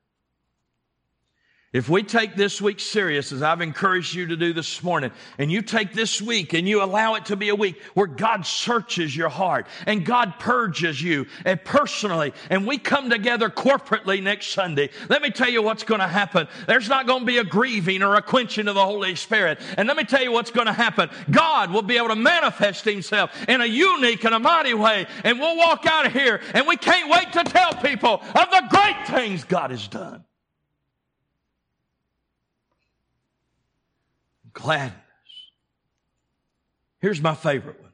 If 1.71 1.91
we 1.91 2.03
take 2.03 2.35
this 2.35 2.63
week 2.63 2.81
serious, 2.81 3.31
as 3.31 3.43
I've 3.43 3.61
encouraged 3.61 4.15
you 4.15 4.29
to 4.29 4.37
do 4.37 4.55
this 4.55 4.83
morning, 4.83 5.11
and 5.37 5.53
you 5.53 5.61
take 5.61 5.93
this 5.93 6.23
week 6.23 6.55
and 6.55 6.67
you 6.67 6.83
allow 6.83 7.17
it 7.17 7.27
to 7.27 7.37
be 7.37 7.51
a 7.51 7.55
week 7.55 7.83
where 7.93 8.07
God 8.07 8.47
searches 8.47 9.15
your 9.15 9.29
heart 9.29 9.67
and 9.85 10.03
God 10.03 10.39
purges 10.39 11.03
you 11.03 11.27
and 11.45 11.63
personally, 11.63 12.33
and 12.49 12.67
we 12.67 12.79
come 12.79 13.11
together 13.11 13.51
corporately 13.51 14.23
next 14.23 14.47
Sunday, 14.47 14.89
let 15.11 15.21
me 15.21 15.29
tell 15.29 15.51
you 15.51 15.61
what's 15.61 15.83
going 15.83 16.01
to 16.01 16.09
happen. 16.09 16.49
There's 16.67 16.89
not 16.89 17.07
going 17.07 17.21
to 17.21 17.27
be 17.27 17.37
a 17.37 17.45
grieving 17.45 18.03
or 18.03 18.15
a 18.15 18.23
quenching 18.23 18.67
of 18.67 18.75
the 18.75 18.87
Holy 18.87 19.15
Spirit. 19.15 19.61
And 19.77 19.89
let 19.89 19.99
me 19.99 20.05
tell 20.05 20.23
you 20.23 20.33
what's 20.33 20.51
going 20.51 20.69
to 20.69 20.73
happen. 20.73 21.11
God 21.31 21.71
will 21.71 21.83
be 21.83 21.99
able 21.99 22.09
to 22.09 22.17
manifest 22.17 22.87
Himself 22.87 23.31
in 23.47 23.61
a 23.61 23.67
unique 23.67 24.25
and 24.25 24.35
a 24.35 24.39
mighty 24.39 24.73
way. 24.73 25.07
And 25.23 25.39
we'll 25.39 25.59
walk 25.59 25.85
out 25.85 26.07
of 26.07 26.15
here 26.15 26.41
and 26.55 26.67
we 26.67 26.79
can't 26.79 27.11
wait 27.11 27.31
to 27.35 27.45
tell 27.45 27.75
people 27.75 28.23
of 28.23 28.51
the 28.51 28.63
great 28.71 29.07
things 29.07 29.45
God 29.45 29.71
has 29.71 29.87
done. 29.87 30.25
Gladness. 34.59 34.99
Here's 37.01 37.21
my 37.21 37.35
favorite 37.35 37.81
one. 37.81 37.93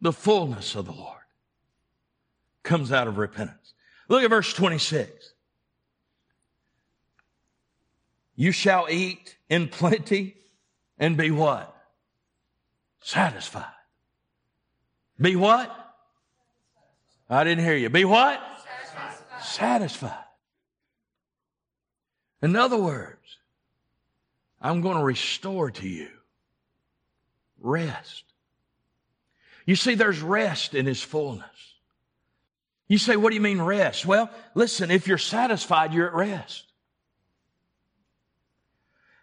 The 0.00 0.12
fullness 0.12 0.76
of 0.76 0.86
the 0.86 0.92
Lord 0.92 1.20
comes 2.62 2.92
out 2.92 3.08
of 3.08 3.18
repentance. 3.18 3.74
Look 4.08 4.22
at 4.22 4.30
verse 4.30 4.52
26. 4.52 5.32
You 8.36 8.52
shall 8.52 8.86
eat 8.88 9.36
in 9.48 9.68
plenty 9.68 10.36
and 10.98 11.16
be 11.16 11.30
what? 11.32 11.74
Satisfied. 13.00 13.64
Be 15.20 15.34
what? 15.34 15.74
I 17.28 17.42
didn't 17.42 17.64
hear 17.64 17.76
you. 17.76 17.90
Be 17.90 18.04
what? 18.04 18.40
Satisfied. 18.92 19.42
Satisfied. 19.42 20.24
In 22.42 22.54
other 22.54 22.78
words, 22.78 23.23
I'm 24.64 24.80
going 24.80 24.96
to 24.96 25.04
restore 25.04 25.70
to 25.70 25.86
you 25.86 26.08
rest. 27.60 28.24
You 29.66 29.76
see, 29.76 29.94
there's 29.94 30.20
rest 30.20 30.74
in 30.74 30.86
His 30.86 31.02
fullness. 31.02 31.44
You 32.88 32.96
say, 32.96 33.16
what 33.16 33.28
do 33.30 33.34
you 33.34 33.42
mean 33.42 33.60
rest? 33.60 34.06
Well, 34.06 34.30
listen, 34.54 34.90
if 34.90 35.06
you're 35.06 35.18
satisfied, 35.18 35.92
you're 35.92 36.06
at 36.06 36.14
rest. 36.14 36.64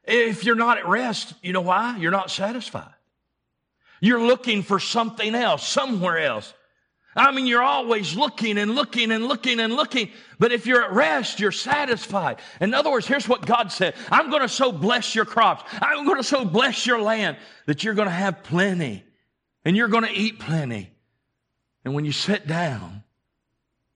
If 0.03 0.43
you're 0.43 0.55
not 0.55 0.77
at 0.77 0.87
rest, 0.87 1.33
you 1.41 1.53
know 1.53 1.61
why? 1.61 1.97
You're 1.97 2.11
not 2.11 2.31
satisfied. 2.31 2.93
You're 3.99 4.21
looking 4.21 4.61
for 4.63 4.79
something 4.79 5.35
else, 5.35 5.67
somewhere 5.67 6.19
else. 6.19 6.53
I 7.15 7.31
mean, 7.31 7.45
you're 7.45 7.61
always 7.61 8.15
looking 8.15 8.57
and 8.57 8.73
looking 8.73 9.11
and 9.11 9.25
looking 9.25 9.59
and 9.59 9.73
looking. 9.73 10.11
But 10.39 10.51
if 10.53 10.65
you're 10.65 10.83
at 10.83 10.93
rest, 10.93 11.39
you're 11.39 11.51
satisfied. 11.51 12.39
In 12.61 12.73
other 12.73 12.89
words, 12.89 13.05
here's 13.05 13.27
what 13.27 13.45
God 13.45 13.71
said. 13.71 13.95
I'm 14.09 14.29
going 14.29 14.41
to 14.41 14.49
so 14.49 14.71
bless 14.71 15.13
your 15.13 15.25
crops. 15.25 15.63
I'm 15.81 16.05
going 16.05 16.17
to 16.17 16.23
so 16.23 16.45
bless 16.45 16.85
your 16.85 17.01
land 17.01 17.37
that 17.65 17.83
you're 17.83 17.95
going 17.95 18.07
to 18.07 18.13
have 18.13 18.43
plenty 18.43 19.03
and 19.65 19.75
you're 19.75 19.89
going 19.89 20.05
to 20.05 20.13
eat 20.13 20.39
plenty. 20.39 20.89
And 21.83 21.93
when 21.93 22.05
you 22.05 22.13
sit 22.13 22.47
down, 22.47 23.03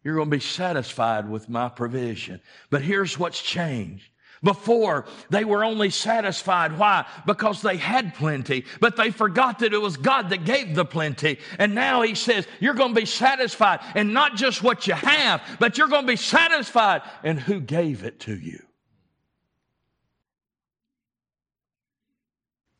you're 0.03 0.15
going 0.15 0.29
to 0.29 0.37
be 0.37 0.41
satisfied 0.41 1.29
with 1.29 1.47
my 1.49 1.69
provision. 1.69 2.41
But 2.69 2.81
here's 2.81 3.17
what's 3.17 3.41
changed. 3.41 4.09
Before, 4.43 5.05
they 5.29 5.45
were 5.45 5.63
only 5.63 5.89
satisfied. 5.89 6.77
Why? 6.77 7.05
Because 7.25 7.61
they 7.61 7.77
had 7.77 8.13
plenty, 8.13 8.65
but 8.79 8.95
they 8.95 9.11
forgot 9.11 9.59
that 9.59 9.73
it 9.73 9.81
was 9.81 9.97
God 9.97 10.29
that 10.29 10.45
gave 10.45 10.75
the 10.75 10.85
plenty. 10.85 11.39
And 11.57 11.73
now 11.73 12.01
he 12.01 12.15
says, 12.15 12.47
you're 12.59 12.73
going 12.73 12.93
to 12.93 12.99
be 12.99 13.05
satisfied 13.05 13.79
in 13.95 14.13
not 14.13 14.35
just 14.35 14.61
what 14.61 14.87
you 14.87 14.93
have, 14.93 15.41
but 15.59 15.77
you're 15.77 15.87
going 15.87 16.03
to 16.03 16.07
be 16.07 16.15
satisfied 16.15 17.01
in 17.23 17.37
who 17.37 17.59
gave 17.59 18.03
it 18.03 18.19
to 18.21 18.35
you. 18.35 18.61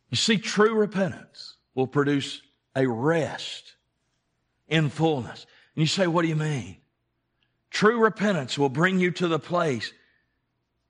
You 0.10 0.18
see, 0.18 0.38
true 0.38 0.76
repentance 0.76 1.58
will 1.74 1.88
produce 1.88 2.42
a 2.76 2.88
rest 2.88 3.76
in 4.68 4.90
fullness. 4.90 5.46
And 5.76 5.82
you 5.82 5.88
say, 5.88 6.08
what 6.08 6.22
do 6.22 6.28
you 6.28 6.36
mean? 6.36 6.78
True 7.70 8.00
repentance 8.00 8.58
will 8.58 8.70
bring 8.70 9.00
you 9.00 9.12
to 9.12 9.28
the 9.28 9.40
place 9.40 9.92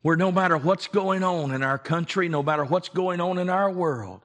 where 0.05 0.15
no 0.15 0.31
matter 0.31 0.55
what's 0.55 0.85
going 0.85 1.23
on 1.23 1.51
in 1.51 1.63
our 1.63 1.79
country, 1.79 2.29
no 2.29 2.43
matter 2.43 2.63
what's 2.63 2.89
going 2.89 3.19
on 3.19 3.39
in 3.39 3.49
our 3.49 3.71
world, 3.71 4.23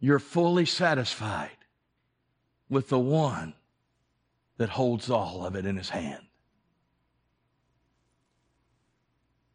you're 0.00 0.18
fully 0.18 0.66
satisfied 0.66 1.56
with 2.68 2.90
the 2.90 2.98
one 2.98 3.54
that 4.58 4.68
holds 4.68 5.08
all 5.08 5.46
of 5.46 5.56
it 5.56 5.64
in 5.64 5.78
his 5.78 5.88
hand. 5.88 6.22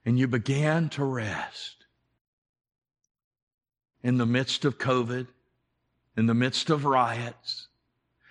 And 0.04 0.18
you 0.18 0.28
began 0.28 0.90
to 0.90 1.04
rest 1.04 1.86
in 4.02 4.18
the 4.18 4.26
midst 4.26 4.66
of 4.66 4.80
COVID, 4.80 5.28
in 6.18 6.26
the 6.26 6.34
midst 6.34 6.72
of 6.72 6.84
riots, 6.84 7.68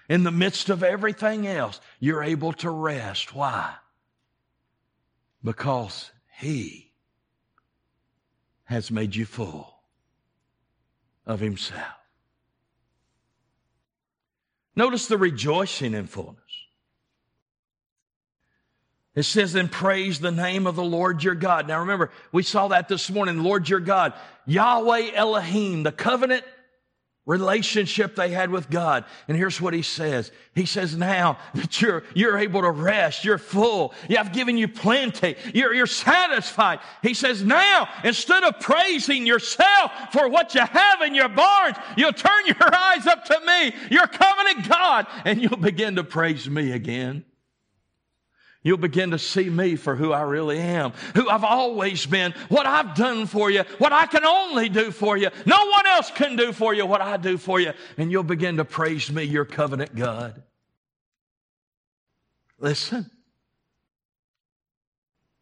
in 0.09 0.25
the 0.25 0.33
midst 0.33 0.71
of 0.71 0.83
everything 0.83 1.47
else. 1.47 1.81
You're 2.01 2.25
able 2.25 2.53
to 2.55 2.71
rest. 2.71 3.33
Why? 3.33 3.75
Because 5.45 6.11
he 6.39 6.93
has 8.65 8.91
made 8.91 9.15
you 9.15 9.25
full 9.25 9.75
of 11.27 11.41
himself. 11.41 11.83
Notice 14.75 15.07
the 15.07 15.17
rejoicing 15.17 15.95
in 15.95 16.07
fullness. 16.07 16.43
It 19.15 19.23
says, 19.23 19.55
and 19.55 19.73
praise 19.73 20.21
the 20.21 20.31
name 20.31 20.67
of 20.67 20.77
the 20.77 20.85
Lord 20.85 21.25
your 21.25 21.35
God. 21.35 21.67
Now 21.67 21.81
remember, 21.81 22.11
we 22.33 22.43
saw 22.43 22.69
that 22.69 22.87
this 22.87 23.09
morning, 23.09 23.43
Lord 23.43 23.67
your 23.67 23.81
God, 23.81 24.13
Yahweh 24.45 25.13
Elohim, 25.15 25.85
the 25.85 25.93
covenant 25.93 26.45
relationship 27.27 28.15
they 28.15 28.31
had 28.31 28.51
with 28.51 28.71
God. 28.71 29.05
And 29.27 29.37
here's 29.37 29.61
what 29.61 29.75
he 29.75 29.83
says. 29.83 30.31
He 30.55 30.65
says, 30.65 30.97
now 30.97 31.39
that 31.55 31.83
you're, 31.83 32.05
you're 32.15 32.39
able 32.39 32.63
to 32.63 32.71
rest, 32.71 33.25
you're 33.25 33.37
full, 33.37 33.93
yeah, 34.09 34.21
I've 34.21 34.33
given 34.33 34.57
you 34.57 34.69
plenty, 34.69 35.35
you're, 35.53 35.75
you're 35.75 35.87
satisfied. 35.87 36.79
He 37.03 37.15
says, 37.15 37.43
now 37.43 37.89
instead 38.05 38.45
of 38.45 38.61
praising 38.61 39.27
yourself 39.27 39.91
for 40.13 40.29
what 40.29 40.55
you 40.55 40.61
have 40.61 41.03
in 41.03 41.15
your 41.15 41.29
barns, 41.29 41.77
you'll 41.97 42.13
turn 42.13 42.47
your 42.47 42.75
eyes 42.75 43.07
up 43.07 43.25
to 43.25 43.41
me, 43.45 43.75
your 43.91 44.07
covenant 44.07 44.69
God, 44.69 45.07
and 45.25 45.43
you'll 45.43 45.57
begin 45.57 45.97
to 45.97 46.05
praise 46.05 46.49
me 46.49 46.71
again. 46.73 47.25
You'll 48.67 48.79
begin 48.79 49.13
to 49.13 49.19
see 49.21 49.49
me 49.49 49.77
for 49.77 49.95
who 49.95 50.13
I 50.13 50.23
really 50.23 50.59
am, 50.59 50.93
who 51.15 51.31
I've 51.31 51.45
always 51.45 52.05
been, 52.05 52.33
what 52.49 52.67
I've 52.67 52.97
done 52.97 53.27
for 53.29 53.49
you, 53.49 53.63
what 53.79 53.93
I 53.93 54.07
can 54.07 54.25
only 54.25 54.69
do 54.69 54.91
for 54.91 55.17
you. 55.17 55.31
No 55.47 55.67
one 55.67 55.87
else 55.87 56.11
can 56.11 56.35
do 56.35 56.53
for 56.53 56.75
you 56.75 56.85
what 56.85 57.01
I 57.01 57.17
do 57.17 57.39
for 57.39 57.61
you. 57.61 57.75
And 57.97 58.11
you'll 58.11 58.25
begin 58.25 58.57
to 58.57 58.65
praise 58.65 59.09
me, 59.09 59.23
your 59.23 59.45
covenant 59.45 59.95
God. 59.95 60.43
Listen, 62.59 63.09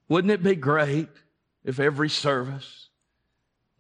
wouldn't 0.07 0.31
it 0.31 0.43
be 0.43 0.55
great 0.55 1.09
if 1.65 1.81
every 1.81 2.11
service 2.11 2.91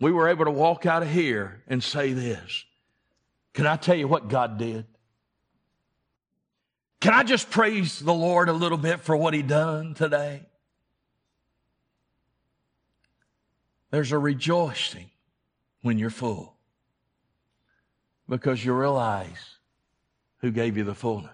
we 0.00 0.10
were 0.10 0.28
able 0.28 0.46
to 0.46 0.50
walk 0.52 0.86
out 0.86 1.02
of 1.02 1.10
here 1.10 1.62
and 1.68 1.84
say 1.84 2.14
this? 2.14 2.64
Can 3.52 3.66
I 3.66 3.76
tell 3.76 3.94
you 3.94 4.08
what 4.08 4.28
God 4.28 4.56
did? 4.56 4.86
Can 7.04 7.12
I 7.12 7.22
just 7.22 7.50
praise 7.50 7.98
the 7.98 8.14
Lord 8.14 8.48
a 8.48 8.54
little 8.54 8.78
bit 8.78 9.00
for 9.00 9.14
what 9.14 9.34
He 9.34 9.42
done 9.42 9.92
today? 9.92 10.40
There's 13.90 14.10
a 14.10 14.18
rejoicing 14.18 15.10
when 15.82 15.98
you're 15.98 16.08
full 16.08 16.56
because 18.26 18.64
you 18.64 18.72
realize 18.72 19.58
who 20.38 20.50
gave 20.50 20.78
you 20.78 20.84
the 20.84 20.94
fullness. 20.94 21.30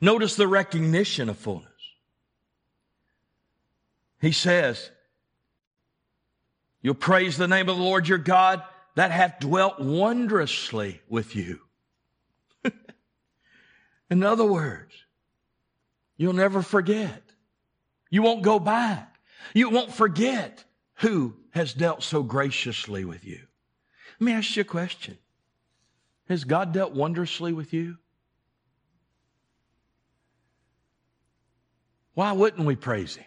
Notice 0.00 0.34
the 0.34 0.48
recognition 0.48 1.28
of 1.28 1.38
fullness. 1.38 1.70
He 4.20 4.32
says, 4.32 4.90
You'll 6.82 6.94
praise 6.94 7.36
the 7.36 7.46
name 7.46 7.68
of 7.68 7.76
the 7.76 7.82
Lord 7.84 8.08
your 8.08 8.18
God 8.18 8.64
that 8.96 9.12
hath 9.12 9.38
dwelt 9.38 9.78
wondrously 9.78 11.00
with 11.08 11.36
you. 11.36 11.60
In 14.10 14.22
other 14.22 14.44
words, 14.44 14.94
you'll 16.16 16.32
never 16.32 16.62
forget. 16.62 17.22
You 18.10 18.22
won't 18.22 18.42
go 18.42 18.58
back. 18.58 19.16
You 19.54 19.70
won't 19.70 19.92
forget 19.92 20.64
who 20.94 21.34
has 21.50 21.74
dealt 21.74 22.02
so 22.02 22.22
graciously 22.22 23.04
with 23.04 23.24
you. 23.24 23.40
Let 24.18 24.24
me 24.24 24.32
ask 24.32 24.56
you 24.56 24.62
a 24.62 24.64
question. 24.64 25.18
Has 26.28 26.44
God 26.44 26.72
dealt 26.72 26.92
wondrously 26.92 27.52
with 27.52 27.72
you? 27.72 27.98
Why 32.14 32.32
wouldn't 32.32 32.66
we 32.66 32.76
praise 32.76 33.16
Him? 33.16 33.26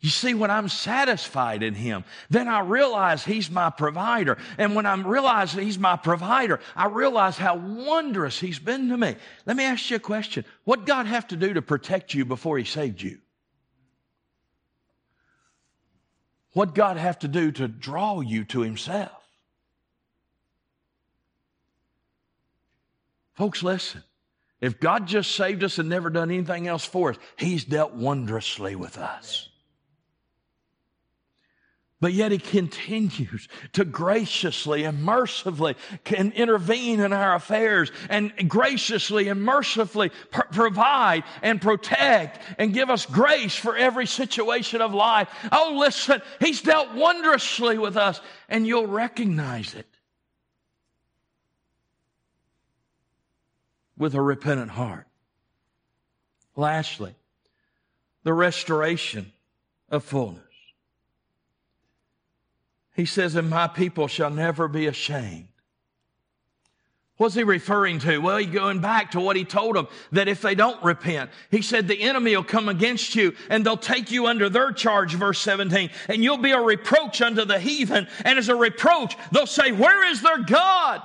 You 0.00 0.08
see, 0.08 0.32
when 0.32 0.50
I'm 0.50 0.70
satisfied 0.70 1.62
in 1.62 1.74
Him, 1.74 2.04
then 2.30 2.48
I 2.48 2.60
realize 2.60 3.22
He's 3.22 3.50
my 3.50 3.68
provider. 3.68 4.38
And 4.56 4.74
when 4.74 4.86
I 4.86 4.94
realize 4.94 5.52
He's 5.52 5.78
my 5.78 5.96
provider, 5.96 6.58
I 6.74 6.86
realize 6.86 7.36
how 7.36 7.56
wondrous 7.56 8.40
He's 8.40 8.58
been 8.58 8.88
to 8.88 8.96
me. 8.96 9.14
Let 9.44 9.56
me 9.58 9.64
ask 9.64 9.90
you 9.90 9.96
a 9.96 10.00
question. 10.00 10.46
What 10.64 10.86
God 10.86 11.04
have 11.04 11.28
to 11.28 11.36
do 11.36 11.52
to 11.52 11.60
protect 11.60 12.14
you 12.14 12.24
before 12.24 12.56
He 12.56 12.64
saved 12.64 13.02
you? 13.02 13.18
What 16.54 16.74
God 16.74 16.96
have 16.96 17.18
to 17.20 17.28
do 17.28 17.52
to 17.52 17.68
draw 17.68 18.20
you 18.20 18.44
to 18.46 18.60
Himself? 18.62 19.12
Folks, 23.34 23.62
listen. 23.62 24.02
If 24.62 24.80
God 24.80 25.06
just 25.06 25.34
saved 25.34 25.62
us 25.62 25.78
and 25.78 25.90
never 25.90 26.08
done 26.08 26.30
anything 26.30 26.66
else 26.66 26.86
for 26.86 27.10
us, 27.10 27.18
He's 27.36 27.64
dealt 27.64 27.92
wondrously 27.92 28.76
with 28.76 28.96
us. 28.96 29.49
But 32.00 32.14
yet 32.14 32.32
he 32.32 32.38
continues 32.38 33.46
to 33.74 33.84
graciously 33.84 34.84
and 34.84 35.02
mercifully 35.02 35.76
can 36.02 36.32
intervene 36.32 36.98
in 36.98 37.12
our 37.12 37.34
affairs 37.34 37.92
and 38.08 38.32
graciously 38.48 39.28
and 39.28 39.42
mercifully 39.42 40.10
pr- 40.30 40.40
provide 40.50 41.24
and 41.42 41.60
protect 41.60 42.40
and 42.58 42.72
give 42.72 42.88
us 42.88 43.04
grace 43.04 43.54
for 43.54 43.76
every 43.76 44.06
situation 44.06 44.80
of 44.80 44.94
life. 44.94 45.28
Oh, 45.52 45.76
listen, 45.78 46.22
he's 46.40 46.62
dealt 46.62 46.94
wondrously 46.94 47.76
with 47.76 47.98
us 47.98 48.18
and 48.48 48.66
you'll 48.66 48.86
recognize 48.86 49.74
it 49.74 49.86
with 53.98 54.14
a 54.14 54.22
repentant 54.22 54.70
heart. 54.70 55.06
Lastly, 56.56 57.14
the 58.22 58.32
restoration 58.32 59.32
of 59.90 60.02
fullness. 60.02 60.49
He 62.94 63.06
says, 63.06 63.34
and 63.34 63.48
my 63.48 63.68
people 63.68 64.08
shall 64.08 64.30
never 64.30 64.68
be 64.68 64.86
ashamed. 64.86 65.48
What's 67.20 67.34
he 67.34 67.42
referring 67.42 67.98
to? 67.98 68.16
Well, 68.16 68.38
he's 68.38 68.48
going 68.48 68.80
back 68.80 69.10
to 69.10 69.20
what 69.20 69.36
he 69.36 69.44
told 69.44 69.76
them 69.76 69.88
that 70.12 70.26
if 70.26 70.40
they 70.40 70.54
don't 70.54 70.82
repent, 70.82 71.28
he 71.50 71.60
said 71.60 71.86
the 71.86 72.00
enemy 72.00 72.34
will 72.34 72.42
come 72.42 72.70
against 72.70 73.14
you 73.14 73.34
and 73.50 73.62
they'll 73.62 73.76
take 73.76 74.10
you 74.10 74.26
under 74.26 74.48
their 74.48 74.72
charge, 74.72 75.12
verse 75.12 75.38
17, 75.40 75.90
and 76.08 76.24
you'll 76.24 76.38
be 76.38 76.52
a 76.52 76.60
reproach 76.60 77.20
unto 77.20 77.44
the 77.44 77.60
heathen. 77.60 78.08
And 78.24 78.38
as 78.38 78.48
a 78.48 78.56
reproach, 78.56 79.16
they'll 79.32 79.46
say, 79.46 79.70
Where 79.70 80.10
is 80.10 80.22
their 80.22 80.38
God? 80.38 81.02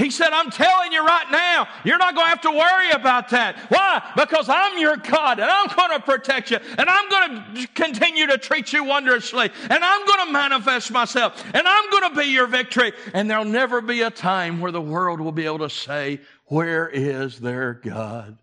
He 0.00 0.08
said, 0.08 0.30
I'm 0.32 0.50
telling 0.50 0.92
you 0.92 1.04
right 1.04 1.30
now, 1.30 1.68
you're 1.84 1.98
not 1.98 2.14
going 2.14 2.24
to 2.24 2.30
have 2.30 2.40
to 2.40 2.50
worry 2.50 2.90
about 2.92 3.28
that. 3.28 3.58
Why? 3.68 4.02
Because 4.16 4.48
I'm 4.48 4.78
your 4.78 4.96
God 4.96 5.38
and 5.38 5.50
I'm 5.50 5.68
going 5.76 5.90
to 5.90 6.00
protect 6.00 6.50
you 6.50 6.56
and 6.78 6.88
I'm 6.88 7.08
going 7.10 7.56
to 7.56 7.66
continue 7.74 8.26
to 8.28 8.38
treat 8.38 8.72
you 8.72 8.82
wondrously 8.82 9.50
and 9.64 9.84
I'm 9.84 10.06
going 10.06 10.26
to 10.26 10.32
manifest 10.32 10.90
myself 10.90 11.44
and 11.52 11.68
I'm 11.68 11.90
going 11.90 12.14
to 12.14 12.18
be 12.18 12.28
your 12.28 12.46
victory. 12.46 12.94
And 13.12 13.30
there'll 13.30 13.44
never 13.44 13.82
be 13.82 14.00
a 14.00 14.10
time 14.10 14.62
where 14.62 14.72
the 14.72 14.80
world 14.80 15.20
will 15.20 15.32
be 15.32 15.44
able 15.44 15.58
to 15.58 15.68
say, 15.68 16.22
Where 16.46 16.88
is 16.88 17.38
their 17.38 17.74
God? 17.74 18.38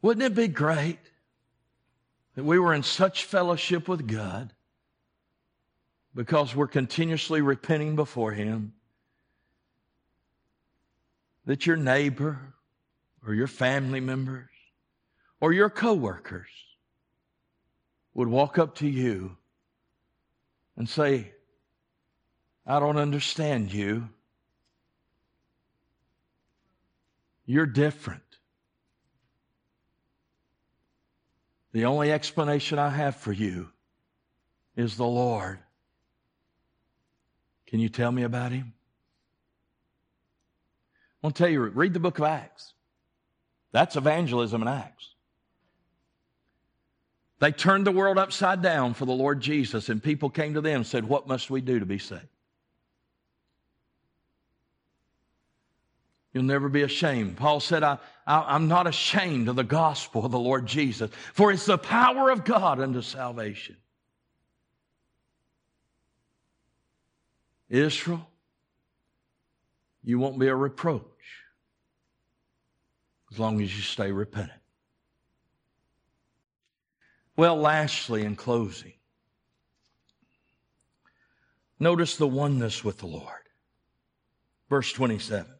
Wouldn't 0.00 0.24
it 0.24 0.34
be 0.34 0.48
great 0.48 1.00
that 2.34 2.44
we 2.44 2.58
were 2.58 2.72
in 2.72 2.82
such 2.82 3.26
fellowship 3.26 3.88
with 3.88 4.06
God? 4.06 4.54
Because 6.14 6.54
we're 6.54 6.66
continuously 6.66 7.40
repenting 7.40 7.96
before 7.96 8.32
Him, 8.32 8.74
that 11.46 11.66
your 11.66 11.76
neighbor 11.76 12.38
or 13.26 13.34
your 13.34 13.46
family 13.46 14.00
members 14.00 14.48
or 15.40 15.52
your 15.52 15.70
coworkers 15.70 16.48
would 18.14 18.28
walk 18.28 18.58
up 18.58 18.76
to 18.76 18.86
you 18.86 19.36
and 20.76 20.88
say, 20.88 21.32
I 22.66 22.78
don't 22.78 22.96
understand 22.96 23.72
you. 23.72 24.08
You're 27.44 27.66
different. 27.66 28.22
The 31.72 31.86
only 31.86 32.12
explanation 32.12 32.78
I 32.78 32.90
have 32.90 33.16
for 33.16 33.32
you 33.32 33.70
is 34.76 34.96
the 34.96 35.06
Lord. 35.06 35.58
Can 37.72 37.80
you 37.80 37.88
tell 37.88 38.12
me 38.12 38.22
about 38.22 38.52
him? 38.52 38.74
I 41.22 41.26
want 41.26 41.36
to 41.36 41.42
tell 41.42 41.50
you, 41.50 41.62
read 41.62 41.94
the 41.94 42.00
book 42.00 42.18
of 42.18 42.24
Acts. 42.26 42.74
That's 43.72 43.96
evangelism 43.96 44.60
in 44.60 44.68
Acts. 44.68 45.08
They 47.38 47.50
turned 47.50 47.86
the 47.86 47.92
world 47.92 48.18
upside 48.18 48.60
down 48.60 48.92
for 48.92 49.06
the 49.06 49.12
Lord 49.12 49.40
Jesus, 49.40 49.88
and 49.88 50.02
people 50.02 50.28
came 50.28 50.52
to 50.52 50.60
them 50.60 50.76
and 50.76 50.86
said, 50.86 51.08
What 51.08 51.26
must 51.26 51.50
we 51.50 51.62
do 51.62 51.80
to 51.80 51.86
be 51.86 51.98
saved? 51.98 52.28
You'll 56.34 56.44
never 56.44 56.68
be 56.68 56.82
ashamed. 56.82 57.38
Paul 57.38 57.60
said, 57.60 57.82
I, 57.82 57.96
I, 58.26 58.54
am 58.54 58.68
not 58.68 58.86
ashamed 58.86 59.48
of 59.48 59.56
the 59.56 59.64
gospel 59.64 60.26
of 60.26 60.30
the 60.30 60.38
Lord 60.38 60.66
Jesus, 60.66 61.10
for 61.32 61.50
it's 61.50 61.64
the 61.64 61.78
power 61.78 62.30
of 62.30 62.44
God 62.44 62.80
unto 62.80 63.00
salvation. 63.00 63.78
Israel, 67.72 68.28
you 70.04 70.18
won't 70.18 70.38
be 70.38 70.48
a 70.48 70.54
reproach 70.54 71.02
as 73.32 73.38
long 73.38 73.62
as 73.62 73.74
you 73.74 73.80
stay 73.80 74.12
repentant. 74.12 74.60
Well, 77.34 77.56
lastly, 77.56 78.26
in 78.26 78.36
closing, 78.36 78.92
notice 81.80 82.16
the 82.16 82.28
oneness 82.28 82.84
with 82.84 82.98
the 82.98 83.06
Lord. 83.06 83.48
Verse 84.68 84.92
27. 84.92 85.50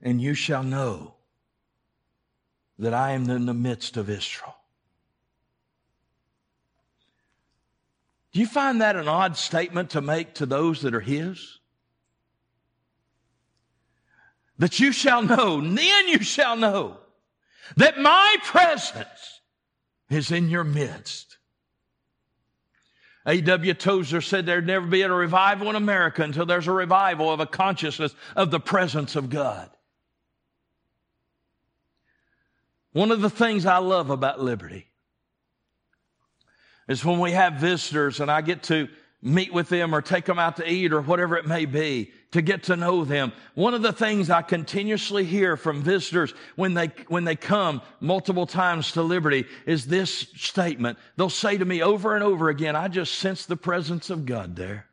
And 0.00 0.22
you 0.22 0.32
shall 0.32 0.62
know 0.62 1.16
that 2.78 2.94
I 2.94 3.12
am 3.12 3.28
in 3.28 3.44
the 3.44 3.52
midst 3.52 3.98
of 3.98 4.08
Israel. 4.08 4.56
Do 8.32 8.40
you 8.40 8.46
find 8.46 8.80
that 8.80 8.96
an 8.96 9.08
odd 9.08 9.36
statement 9.36 9.90
to 9.90 10.00
make 10.00 10.34
to 10.34 10.46
those 10.46 10.82
that 10.82 10.94
are 10.94 11.00
His? 11.00 11.58
That 14.58 14.80
you 14.80 14.92
shall 14.92 15.22
know, 15.22 15.60
then 15.60 16.08
you 16.08 16.22
shall 16.22 16.56
know 16.56 16.98
that 17.76 17.98
my 17.98 18.36
presence 18.44 19.40
is 20.08 20.30
in 20.30 20.48
your 20.48 20.64
midst. 20.64 21.38
A.W. 23.26 23.74
Tozer 23.74 24.20
said 24.20 24.46
there'd 24.46 24.66
never 24.66 24.86
be 24.86 25.02
a 25.02 25.12
revival 25.12 25.70
in 25.70 25.76
America 25.76 26.22
until 26.22 26.46
there's 26.46 26.66
a 26.66 26.72
revival 26.72 27.30
of 27.30 27.40
a 27.40 27.46
consciousness 27.46 28.14
of 28.34 28.50
the 28.50 28.60
presence 28.60 29.14
of 29.14 29.30
God. 29.30 29.70
One 32.92 33.10
of 33.10 33.20
the 33.20 33.30
things 33.30 33.64
I 33.64 33.78
love 33.78 34.10
about 34.10 34.40
Liberty 34.40 34.91
is 36.88 37.04
when 37.04 37.18
we 37.18 37.32
have 37.32 37.54
visitors 37.54 38.20
and 38.20 38.30
I 38.30 38.40
get 38.40 38.64
to 38.64 38.88
meet 39.22 39.52
with 39.52 39.68
them 39.68 39.94
or 39.94 40.02
take 40.02 40.24
them 40.24 40.38
out 40.38 40.56
to 40.56 40.68
eat 40.68 40.92
or 40.92 41.00
whatever 41.00 41.36
it 41.36 41.46
may 41.46 41.64
be 41.64 42.10
to 42.32 42.42
get 42.42 42.64
to 42.64 42.76
know 42.76 43.04
them. 43.04 43.32
One 43.54 43.72
of 43.72 43.82
the 43.82 43.92
things 43.92 44.30
I 44.30 44.42
continuously 44.42 45.24
hear 45.24 45.56
from 45.56 45.82
visitors 45.82 46.34
when 46.56 46.74
they, 46.74 46.88
when 47.06 47.24
they 47.24 47.36
come 47.36 47.82
multiple 48.00 48.46
times 48.46 48.92
to 48.92 49.02
Liberty 49.02 49.46
is 49.64 49.86
this 49.86 50.12
statement. 50.34 50.98
They'll 51.16 51.30
say 51.30 51.56
to 51.56 51.64
me 51.64 51.82
over 51.82 52.16
and 52.16 52.24
over 52.24 52.48
again, 52.48 52.74
I 52.74 52.88
just 52.88 53.14
sense 53.14 53.46
the 53.46 53.56
presence 53.56 54.10
of 54.10 54.26
God 54.26 54.56
there. 54.56 54.86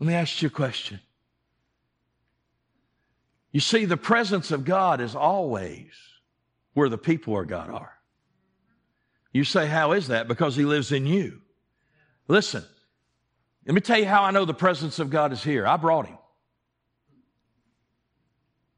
Let 0.00 0.06
me 0.08 0.14
ask 0.14 0.40
you 0.40 0.48
a 0.48 0.50
question. 0.50 1.00
You 3.52 3.60
see, 3.60 3.84
the 3.84 3.96
presence 3.96 4.50
of 4.50 4.64
God 4.64 5.00
is 5.00 5.14
always 5.14 5.92
where 6.72 6.88
the 6.88 6.98
people 6.98 7.38
of 7.38 7.46
God 7.46 7.70
are. 7.70 7.93
You 9.34 9.44
say, 9.44 9.66
How 9.66 9.92
is 9.92 10.08
that? 10.08 10.28
Because 10.28 10.56
He 10.56 10.64
lives 10.64 10.92
in 10.92 11.04
you. 11.06 11.42
Listen, 12.26 12.64
let 13.66 13.74
me 13.74 13.80
tell 13.80 13.98
you 13.98 14.06
how 14.06 14.22
I 14.22 14.30
know 14.30 14.44
the 14.44 14.54
presence 14.54 14.98
of 14.98 15.10
God 15.10 15.32
is 15.32 15.42
here. 15.42 15.66
I 15.66 15.76
brought 15.76 16.06
him. 16.06 16.18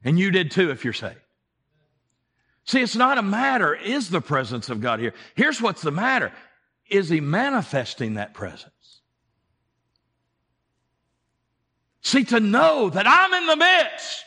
And 0.03 0.17
you 0.17 0.31
did 0.31 0.51
too 0.51 0.71
if 0.71 0.83
you're 0.83 0.93
saved. 0.93 1.19
See, 2.65 2.81
it's 2.81 2.95
not 2.95 3.17
a 3.17 3.21
matter, 3.21 3.73
is 3.73 4.09
the 4.09 4.19
presence 4.19 4.69
of 4.69 4.81
God 4.81 4.99
here? 4.99 5.13
Here's 5.35 5.61
what's 5.61 5.81
the 5.81 5.91
matter. 5.91 6.33
Is 6.89 7.07
he 7.07 7.21
manifesting 7.21 8.15
that 8.15 8.33
presence? 8.33 8.73
See, 12.01 12.23
to 12.25 12.39
know 12.39 12.89
that 12.89 13.07
I'm 13.07 13.33
in 13.33 13.47
the 13.47 13.55
midst 13.57 14.25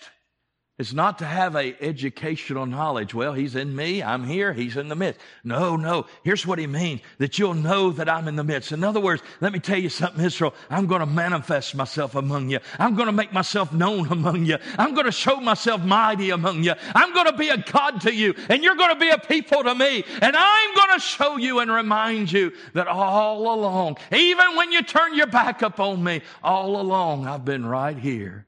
it's 0.81 0.95
not 0.95 1.19
to 1.19 1.27
have 1.27 1.57
a 1.57 1.77
educational 1.83 2.65
knowledge. 2.65 3.13
Well, 3.13 3.35
he's 3.35 3.55
in 3.55 3.77
me. 3.77 4.03
I'm 4.03 4.25
here. 4.25 4.55
He's 4.55 4.79
in 4.79 4.89
the 4.89 4.97
midst. 4.97 5.21
No, 5.45 5.77
no. 5.77 6.07
Here's 6.25 6.47
what 6.47 6.59
he 6.59 6.67
means. 6.67 7.03
That 7.19 7.39
you'll 7.39 7.53
know 7.53 7.91
that 7.91 8.09
I'm 8.09 8.27
in 8.29 8.37
the 8.37 8.45
midst. 8.45 8.73
In 8.73 8.83
other 8.83 8.99
words, 8.99 9.23
let 9.43 9.53
me 9.53 9.59
tell 9.59 9.77
you 9.77 9.91
something, 9.91 10.25
Israel. 10.25 10.55
I'm 10.71 10.87
going 10.87 11.01
to 11.01 11.07
manifest 11.07 11.75
myself 11.75 12.15
among 12.15 12.49
you. 12.49 12.61
I'm 12.79 12.95
going 12.95 13.09
to 13.09 13.13
make 13.13 13.31
myself 13.31 13.75
known 13.75 14.11
among 14.11 14.47
you. 14.47 14.57
I'm 14.79 14.95
going 14.95 15.05
to 15.05 15.13
show 15.13 15.37
myself 15.37 15.83
mighty 15.83 16.31
among 16.31 16.65
you. 16.65 16.73
I'm 16.95 17.13
going 17.13 17.27
to 17.27 17.37
be 17.37 17.51
a 17.51 17.59
God 17.59 18.01
to 18.01 18.15
you 18.15 18.35
and 18.49 18.65
you're 18.65 18.77
going 18.77 18.95
to 18.95 18.99
be 18.99 19.11
a 19.11 19.19
people 19.19 19.63
to 19.63 19.75
me. 19.75 20.03
And 20.23 20.35
I'm 20.35 20.75
going 20.75 20.95
to 20.95 21.01
show 21.01 21.37
you 21.37 21.59
and 21.59 21.71
remind 21.71 22.33
you 22.33 22.55
that 22.73 22.89
all 22.89 23.55
along, 23.55 23.99
even 24.11 24.57
when 24.57 24.73
you 24.73 24.83
turn 24.83 25.15
your 25.15 25.27
back 25.27 25.63
up 25.63 25.79
on 25.79 26.03
me, 26.03 26.23
all 26.43 26.81
along 26.81 27.27
I've 27.27 27.45
been 27.45 27.67
right 27.67 27.99
here 27.99 28.47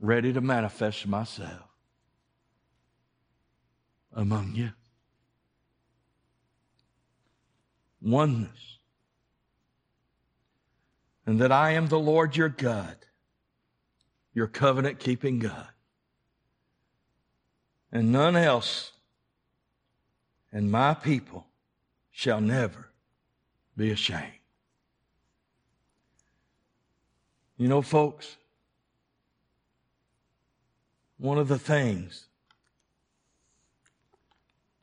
ready 0.00 0.32
to 0.32 0.40
manifest 0.40 1.06
myself 1.06 1.68
among 4.12 4.54
you. 4.54 4.70
Oneness. 8.00 8.78
And 11.26 11.40
that 11.40 11.52
I 11.52 11.72
am 11.72 11.88
the 11.88 11.98
Lord 11.98 12.36
your 12.36 12.48
God, 12.48 12.96
your 14.32 14.46
covenant 14.46 14.98
keeping 14.98 15.38
God. 15.38 15.68
And 17.92 18.12
none 18.12 18.36
else 18.36 18.92
and 20.52 20.70
my 20.70 20.94
people 20.94 21.46
shall 22.10 22.40
never 22.40 22.90
be 23.76 23.90
ashamed. 23.90 24.32
You 27.56 27.68
know, 27.68 27.82
folks, 27.82 28.36
one 31.18 31.36
of 31.36 31.48
the 31.48 31.58
things 31.58 32.26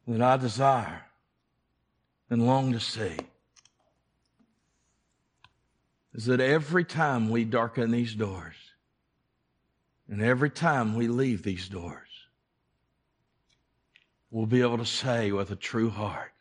that 0.08 0.22
I 0.22 0.38
desire 0.38 1.06
and 2.30 2.46
long 2.46 2.74
to 2.74 2.80
see 2.80 3.18
is 6.14 6.26
that 6.26 6.40
every 6.40 6.84
time 6.84 7.30
we 7.30 7.46
darken 7.46 7.92
these 7.92 8.14
doors 8.14 8.56
and 10.10 10.22
every 10.22 10.50
time 10.50 10.96
we 10.96 11.08
leave 11.08 11.42
these 11.42 11.68
doors, 11.68 12.02
we'll 14.30 14.46
be 14.46 14.62
able 14.62 14.78
to 14.78 14.86
say 14.86 15.32
with 15.32 15.52
a 15.52 15.56
true 15.56 15.90
heart, 15.90 16.34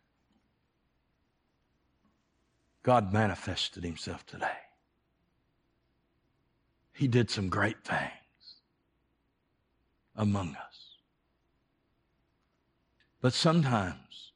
God 2.83 3.13
manifested 3.13 3.85
himself 3.85 4.27
today. 4.27 4.47
He 6.93 7.09
did 7.09 7.31
some 7.31 7.49
great 7.49 7.83
things 7.85 8.24
among 10.17 10.57
us. 10.57 10.97
But 13.21 13.33
sometimes 13.33 14.33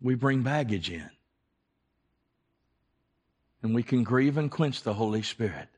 we 0.00 0.14
bring 0.14 0.42
baggage 0.42 0.90
in. 0.90 1.10
And 3.62 3.74
we 3.74 3.82
can 3.82 4.02
grieve 4.02 4.36
and 4.36 4.50
quench 4.50 4.82
the 4.82 4.92
Holy 4.92 5.22
Spirit. 5.22 5.68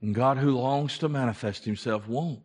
And 0.00 0.14
God, 0.14 0.38
who 0.38 0.52
longs 0.52 0.98
to 0.98 1.08
manifest 1.08 1.64
Himself, 1.64 2.08
won't. 2.08 2.40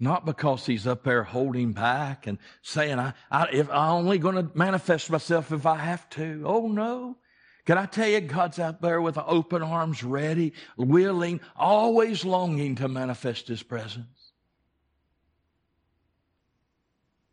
Not 0.00 0.24
because 0.24 0.64
He's 0.64 0.86
up 0.86 1.04
there 1.04 1.22
holding 1.22 1.72
back 1.72 2.26
and 2.26 2.38
saying, 2.62 2.98
I, 2.98 3.12
I, 3.30 3.48
if 3.52 3.68
I'm 3.70 3.90
only 3.90 4.18
going 4.18 4.36
to 4.36 4.50
manifest 4.54 5.10
myself 5.10 5.52
if 5.52 5.66
I 5.66 5.76
have 5.76 6.08
to. 6.10 6.44
Oh, 6.46 6.68
no. 6.68 7.16
Can 7.64 7.78
I 7.78 7.86
tell 7.86 8.08
you, 8.08 8.20
God's 8.20 8.58
out 8.58 8.82
there 8.82 9.00
with 9.00 9.16
open 9.18 9.62
arms, 9.62 10.04
ready, 10.04 10.52
willing, 10.76 11.40
always 11.56 12.24
longing 12.24 12.74
to 12.76 12.88
manifest 12.88 13.48
His 13.48 13.62
presence. 13.62 14.32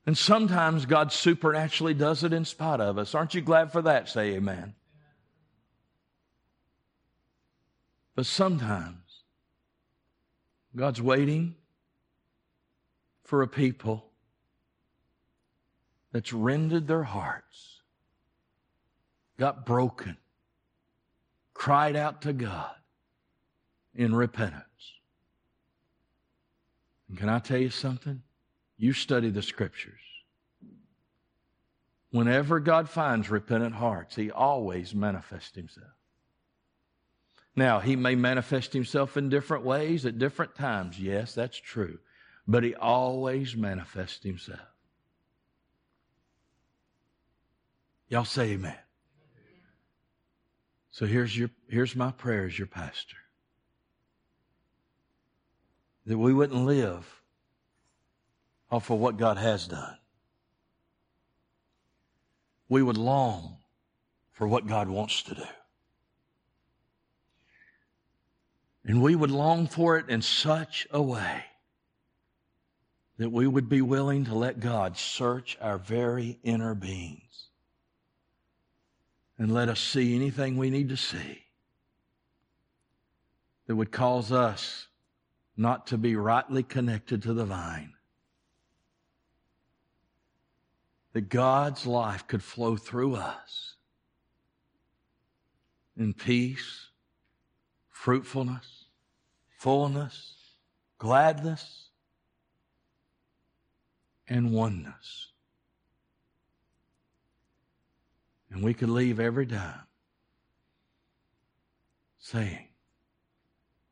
And 0.05 0.17
sometimes 0.17 0.85
God 0.85 1.11
supernaturally 1.11 1.93
does 1.93 2.23
it 2.23 2.33
in 2.33 2.45
spite 2.45 2.79
of 2.79 2.97
us. 2.97 3.13
Aren't 3.13 3.35
you 3.35 3.41
glad 3.41 3.71
for 3.71 3.81
that? 3.83 4.09
Say 4.09 4.33
amen. 4.33 4.73
But 8.15 8.25
sometimes 8.25 9.23
God's 10.75 11.01
waiting 11.01 11.55
for 13.23 13.41
a 13.41 13.47
people 13.47 14.11
that's 16.11 16.33
rendered 16.33 16.87
their 16.87 17.03
hearts, 17.03 17.70
got 19.41 19.65
broken, 19.65 20.15
cried 21.55 21.95
out 21.95 22.21
to 22.21 22.31
God 22.31 22.75
in 23.95 24.13
repentance. 24.13 24.63
And 27.09 27.17
can 27.17 27.27
I 27.27 27.39
tell 27.39 27.57
you 27.57 27.71
something? 27.71 28.21
You 28.77 28.93
study 28.93 29.31
the 29.31 29.41
scriptures. 29.41 29.99
Whenever 32.11 32.59
God 32.59 32.87
finds 32.87 33.31
repentant 33.31 33.73
hearts, 33.73 34.15
He 34.15 34.29
always 34.29 34.93
manifests 34.93 35.55
Himself. 35.55 35.87
Now, 37.55 37.79
he 37.79 37.95
may 37.95 38.13
manifest 38.13 38.71
himself 38.71 39.17
in 39.17 39.27
different 39.27 39.65
ways 39.65 40.05
at 40.05 40.17
different 40.17 40.55
times. 40.55 40.97
Yes, 40.97 41.35
that's 41.35 41.57
true. 41.57 41.97
But 42.47 42.63
he 42.63 42.75
always 42.75 43.57
manifests 43.57 44.23
himself. 44.23 44.61
Y'all 48.07 48.23
say 48.23 48.51
amen. 48.51 48.77
So 50.91 51.05
here's 51.05 51.35
your 51.37 51.49
here's 51.69 51.95
my 51.95 52.11
prayer 52.11 52.45
as 52.45 52.57
your 52.57 52.67
pastor. 52.67 53.17
That 56.05 56.17
we 56.17 56.33
wouldn't 56.33 56.65
live 56.65 57.21
off 58.69 58.89
of 58.89 58.99
what 58.99 59.17
God 59.17 59.37
has 59.37 59.67
done. 59.67 59.97
We 62.67 62.81
would 62.81 62.97
long 62.97 63.57
for 64.31 64.47
what 64.47 64.67
God 64.67 64.89
wants 64.89 65.23
to 65.23 65.35
do. 65.35 65.43
And 68.83 69.01
we 69.01 69.15
would 69.15 69.31
long 69.31 69.67
for 69.67 69.97
it 69.97 70.09
in 70.09 70.21
such 70.21 70.87
a 70.91 71.01
way 71.01 71.43
that 73.17 73.29
we 73.29 73.45
would 73.45 73.69
be 73.69 73.81
willing 73.81 74.25
to 74.25 74.33
let 74.33 74.59
God 74.59 74.97
search 74.97 75.57
our 75.61 75.77
very 75.77 76.39
inner 76.43 76.73
beings 76.73 77.30
and 79.41 79.51
let 79.51 79.69
us 79.69 79.79
see 79.79 80.13
anything 80.13 80.55
we 80.55 80.69
need 80.69 80.89
to 80.89 80.95
see 80.95 81.45
that 83.65 83.75
would 83.75 83.91
cause 83.91 84.31
us 84.31 84.87
not 85.57 85.87
to 85.87 85.97
be 85.97 86.15
rightly 86.15 86.61
connected 86.61 87.23
to 87.23 87.33
the 87.33 87.43
vine. 87.43 87.91
That 91.13 91.29
God's 91.29 91.87
life 91.87 92.27
could 92.27 92.43
flow 92.43 92.75
through 92.75 93.15
us 93.15 93.77
in 95.97 96.13
peace 96.13 96.89
fruitfulness, 97.89 98.85
fullness, 99.57 100.35
gladness, 100.99 101.89
and 104.27 104.51
oneness. 104.51 105.30
And 108.51 108.63
we 108.63 108.73
could 108.73 108.89
leave 108.89 109.19
every 109.19 109.47
time 109.47 109.81
saying, 112.19 112.67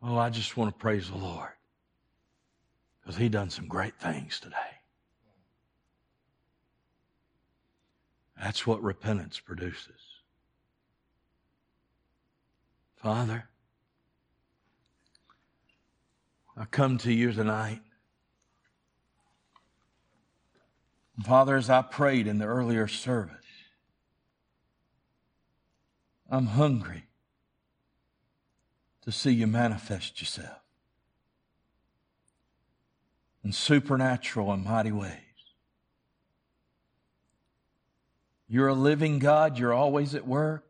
Oh, 0.01 0.17
I 0.17 0.29
just 0.29 0.55
want 0.55 0.73
to 0.73 0.79
praise 0.79 1.09
the 1.09 1.17
Lord 1.17 1.49
because 3.01 3.17
He 3.17 3.29
done 3.29 3.49
some 3.49 3.67
great 3.67 3.99
things 3.99 4.39
today. 4.39 4.55
That's 8.37 8.65
what 8.65 8.81
repentance 8.81 9.39
produces. 9.39 9.99
Father, 12.95 13.49
I 16.55 16.65
come 16.65 16.97
to 16.99 17.13
you 17.13 17.31
tonight. 17.31 17.81
Father, 21.23 21.57
as 21.57 21.69
I 21.69 21.81
prayed 21.81 22.27
in 22.27 22.37
the 22.37 22.45
earlier 22.45 22.87
service, 22.87 23.38
I'm 26.29 26.45
hungry 26.45 27.05
to 29.01 29.11
see 29.11 29.31
you 29.31 29.47
manifest 29.47 30.21
yourself 30.21 30.59
in 33.43 33.51
supernatural 33.51 34.51
and 34.51 34.63
mighty 34.63 34.91
ways. 34.91 35.13
You're 38.47 38.67
a 38.67 38.73
living 38.73 39.19
God. 39.19 39.57
You're 39.57 39.73
always 39.73 40.13
at 40.13 40.27
work. 40.27 40.65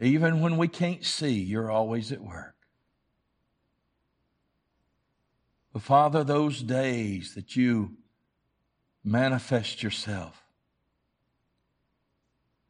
Even 0.00 0.40
when 0.40 0.56
we 0.56 0.66
can't 0.66 1.04
see, 1.04 1.34
you're 1.34 1.70
always 1.70 2.10
at 2.10 2.22
work. 2.22 2.54
But 5.72 5.82
Father, 5.82 6.24
those 6.24 6.62
days 6.62 7.34
that 7.34 7.54
you 7.54 7.96
manifest 9.04 9.82
yourself 9.82 10.42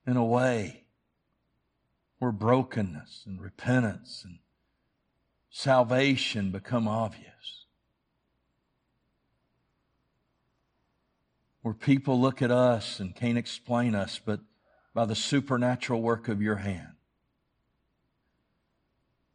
in 0.06 0.16
a 0.16 0.24
way 0.24 0.79
where 2.20 2.30
brokenness 2.30 3.24
and 3.26 3.40
repentance 3.40 4.22
and 4.24 4.38
salvation 5.50 6.50
become 6.50 6.86
obvious. 6.86 7.64
Where 11.62 11.74
people 11.74 12.20
look 12.20 12.42
at 12.42 12.50
us 12.50 13.00
and 13.00 13.16
can't 13.16 13.38
explain 13.38 13.94
us, 13.94 14.20
but 14.24 14.40
by 14.94 15.06
the 15.06 15.14
supernatural 15.14 16.02
work 16.02 16.28
of 16.28 16.42
your 16.42 16.56
hand. 16.56 16.92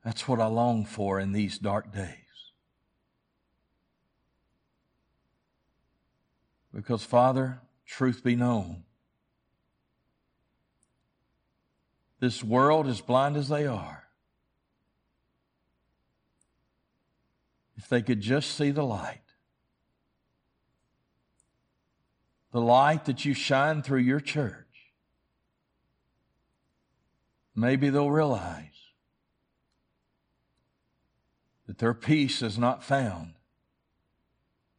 That's 0.04 0.28
what 0.28 0.40
I 0.40 0.46
long 0.46 0.86
for 0.86 1.20
in 1.20 1.32
these 1.32 1.58
dark 1.58 1.92
days. 1.92 2.16
Because, 6.72 7.04
Father, 7.04 7.62
truth 7.88 8.24
be 8.24 8.36
known, 8.36 8.85
this 12.20 12.44
world, 12.44 12.88
as 12.88 13.02
blind 13.02 13.38
as 13.38 13.50
they 13.50 13.66
are, 13.66 14.04
if 17.78 17.90
they 17.90 18.02
could 18.02 18.22
just 18.22 18.52
see 18.56 18.72
the 18.72 18.84
light, 18.84 19.22
the 22.52 22.62
light 22.62 23.06
that 23.06 23.26
you 23.26 23.34
shine 23.34 23.82
through 23.82 24.00
your 24.00 24.20
church, 24.20 24.66
maybe 27.54 27.90
they'll 27.90 28.12
realize 28.12 28.62
that 31.68 31.80
their 31.80 31.94
peace 31.94 32.42
is 32.42 32.58
not 32.58 32.84
found 32.84 33.34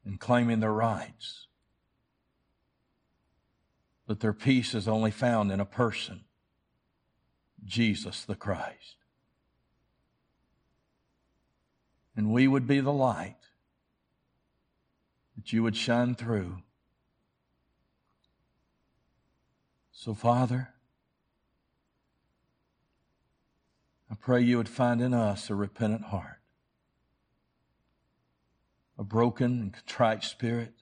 in 0.04 0.16
claiming 0.16 0.60
their 0.60 0.72
rights 0.72 1.46
that 4.06 4.20
their 4.20 4.32
peace 4.32 4.74
is 4.74 4.86
only 4.86 5.10
found 5.10 5.50
in 5.50 5.60
a 5.60 5.64
person, 5.64 6.24
Jesus 7.66 8.24
the 8.24 8.34
Christ. 8.34 8.96
And 12.16 12.32
we 12.32 12.48
would 12.48 12.66
be 12.66 12.80
the 12.80 12.92
light 12.92 13.36
that 15.36 15.52
you 15.52 15.62
would 15.62 15.76
shine 15.76 16.14
through. 16.14 16.58
So, 19.92 20.14
Father, 20.14 20.70
I 24.10 24.14
pray 24.14 24.40
you 24.40 24.56
would 24.56 24.68
find 24.68 25.02
in 25.02 25.12
us 25.12 25.50
a 25.50 25.54
repentant 25.54 26.06
heart, 26.06 26.40
a 28.98 29.04
broken 29.04 29.60
and 29.60 29.72
contrite 29.72 30.24
spirit, 30.24 30.72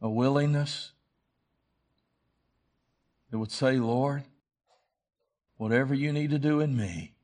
a 0.00 0.08
willingness 0.08 0.92
that 3.30 3.38
would 3.38 3.52
say, 3.52 3.76
Lord, 3.78 4.24
whatever 5.56 5.94
you 5.94 6.12
need 6.12 6.30
to 6.30 6.38
do 6.38 6.60
in 6.60 6.76
me, 6.76 7.14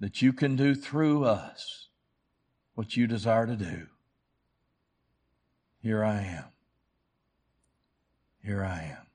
that 0.00 0.20
you 0.20 0.32
can 0.32 0.56
do 0.56 0.74
through 0.74 1.24
us 1.24 1.88
what 2.74 2.96
you 2.96 3.06
desire 3.06 3.46
to 3.46 3.56
do. 3.56 3.86
Here 5.80 6.04
I 6.04 6.20
am. 6.20 6.44
Here 8.42 8.64
I 8.64 8.96
am. 8.98 9.06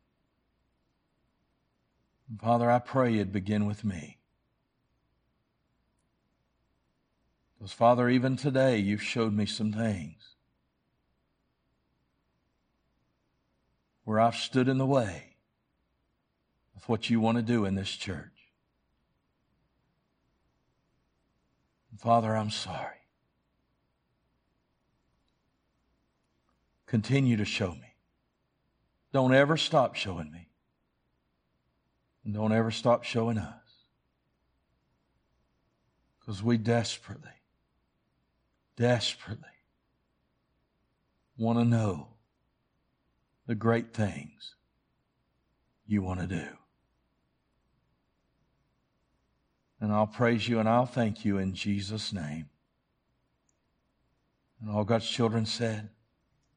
Father, 2.39 2.71
I 2.71 2.79
pray 2.79 3.13
you'd 3.13 3.31
begin 3.31 3.65
with 3.65 3.83
me. 3.83 4.17
Because, 7.57 7.73
Father, 7.73 8.09
even 8.09 8.37
today 8.37 8.77
you've 8.77 9.03
showed 9.03 9.33
me 9.33 9.45
some 9.45 9.73
things 9.73 10.20
where 14.03 14.19
I've 14.19 14.35
stood 14.35 14.67
in 14.67 14.77
the 14.77 14.85
way 14.85 15.35
of 16.75 16.87
what 16.89 17.09
you 17.09 17.19
want 17.19 17.37
to 17.37 17.43
do 17.43 17.65
in 17.65 17.75
this 17.75 17.91
church. 17.91 18.31
Father, 21.97 22.35
I'm 22.35 22.49
sorry. 22.49 22.95
Continue 26.87 27.37
to 27.37 27.45
show 27.45 27.71
me. 27.71 27.95
Don't 29.13 29.33
ever 29.33 29.55
stop 29.55 29.95
showing 29.95 30.31
me. 30.31 30.49
And 32.25 32.33
don't 32.33 32.51
ever 32.51 32.71
stop 32.71 33.03
showing 33.03 33.37
us. 33.37 33.53
Because 36.19 36.41
we 36.41 36.57
desperately, 36.57 37.29
desperately 38.77 39.45
want 41.37 41.59
to 41.59 41.65
know 41.65 42.10
the 43.51 43.55
great 43.55 43.93
things 43.93 44.55
you 45.85 46.01
want 46.01 46.21
to 46.21 46.25
do. 46.25 46.47
And 49.81 49.91
I'll 49.91 50.07
praise 50.07 50.47
you 50.47 50.61
and 50.61 50.69
I'll 50.69 50.85
thank 50.85 51.25
you 51.25 51.37
in 51.37 51.53
Jesus' 51.53 52.13
name. 52.13 52.45
And 54.61 54.71
all 54.71 54.85
God's 54.85 55.05
children 55.05 55.45
said, 55.45 55.89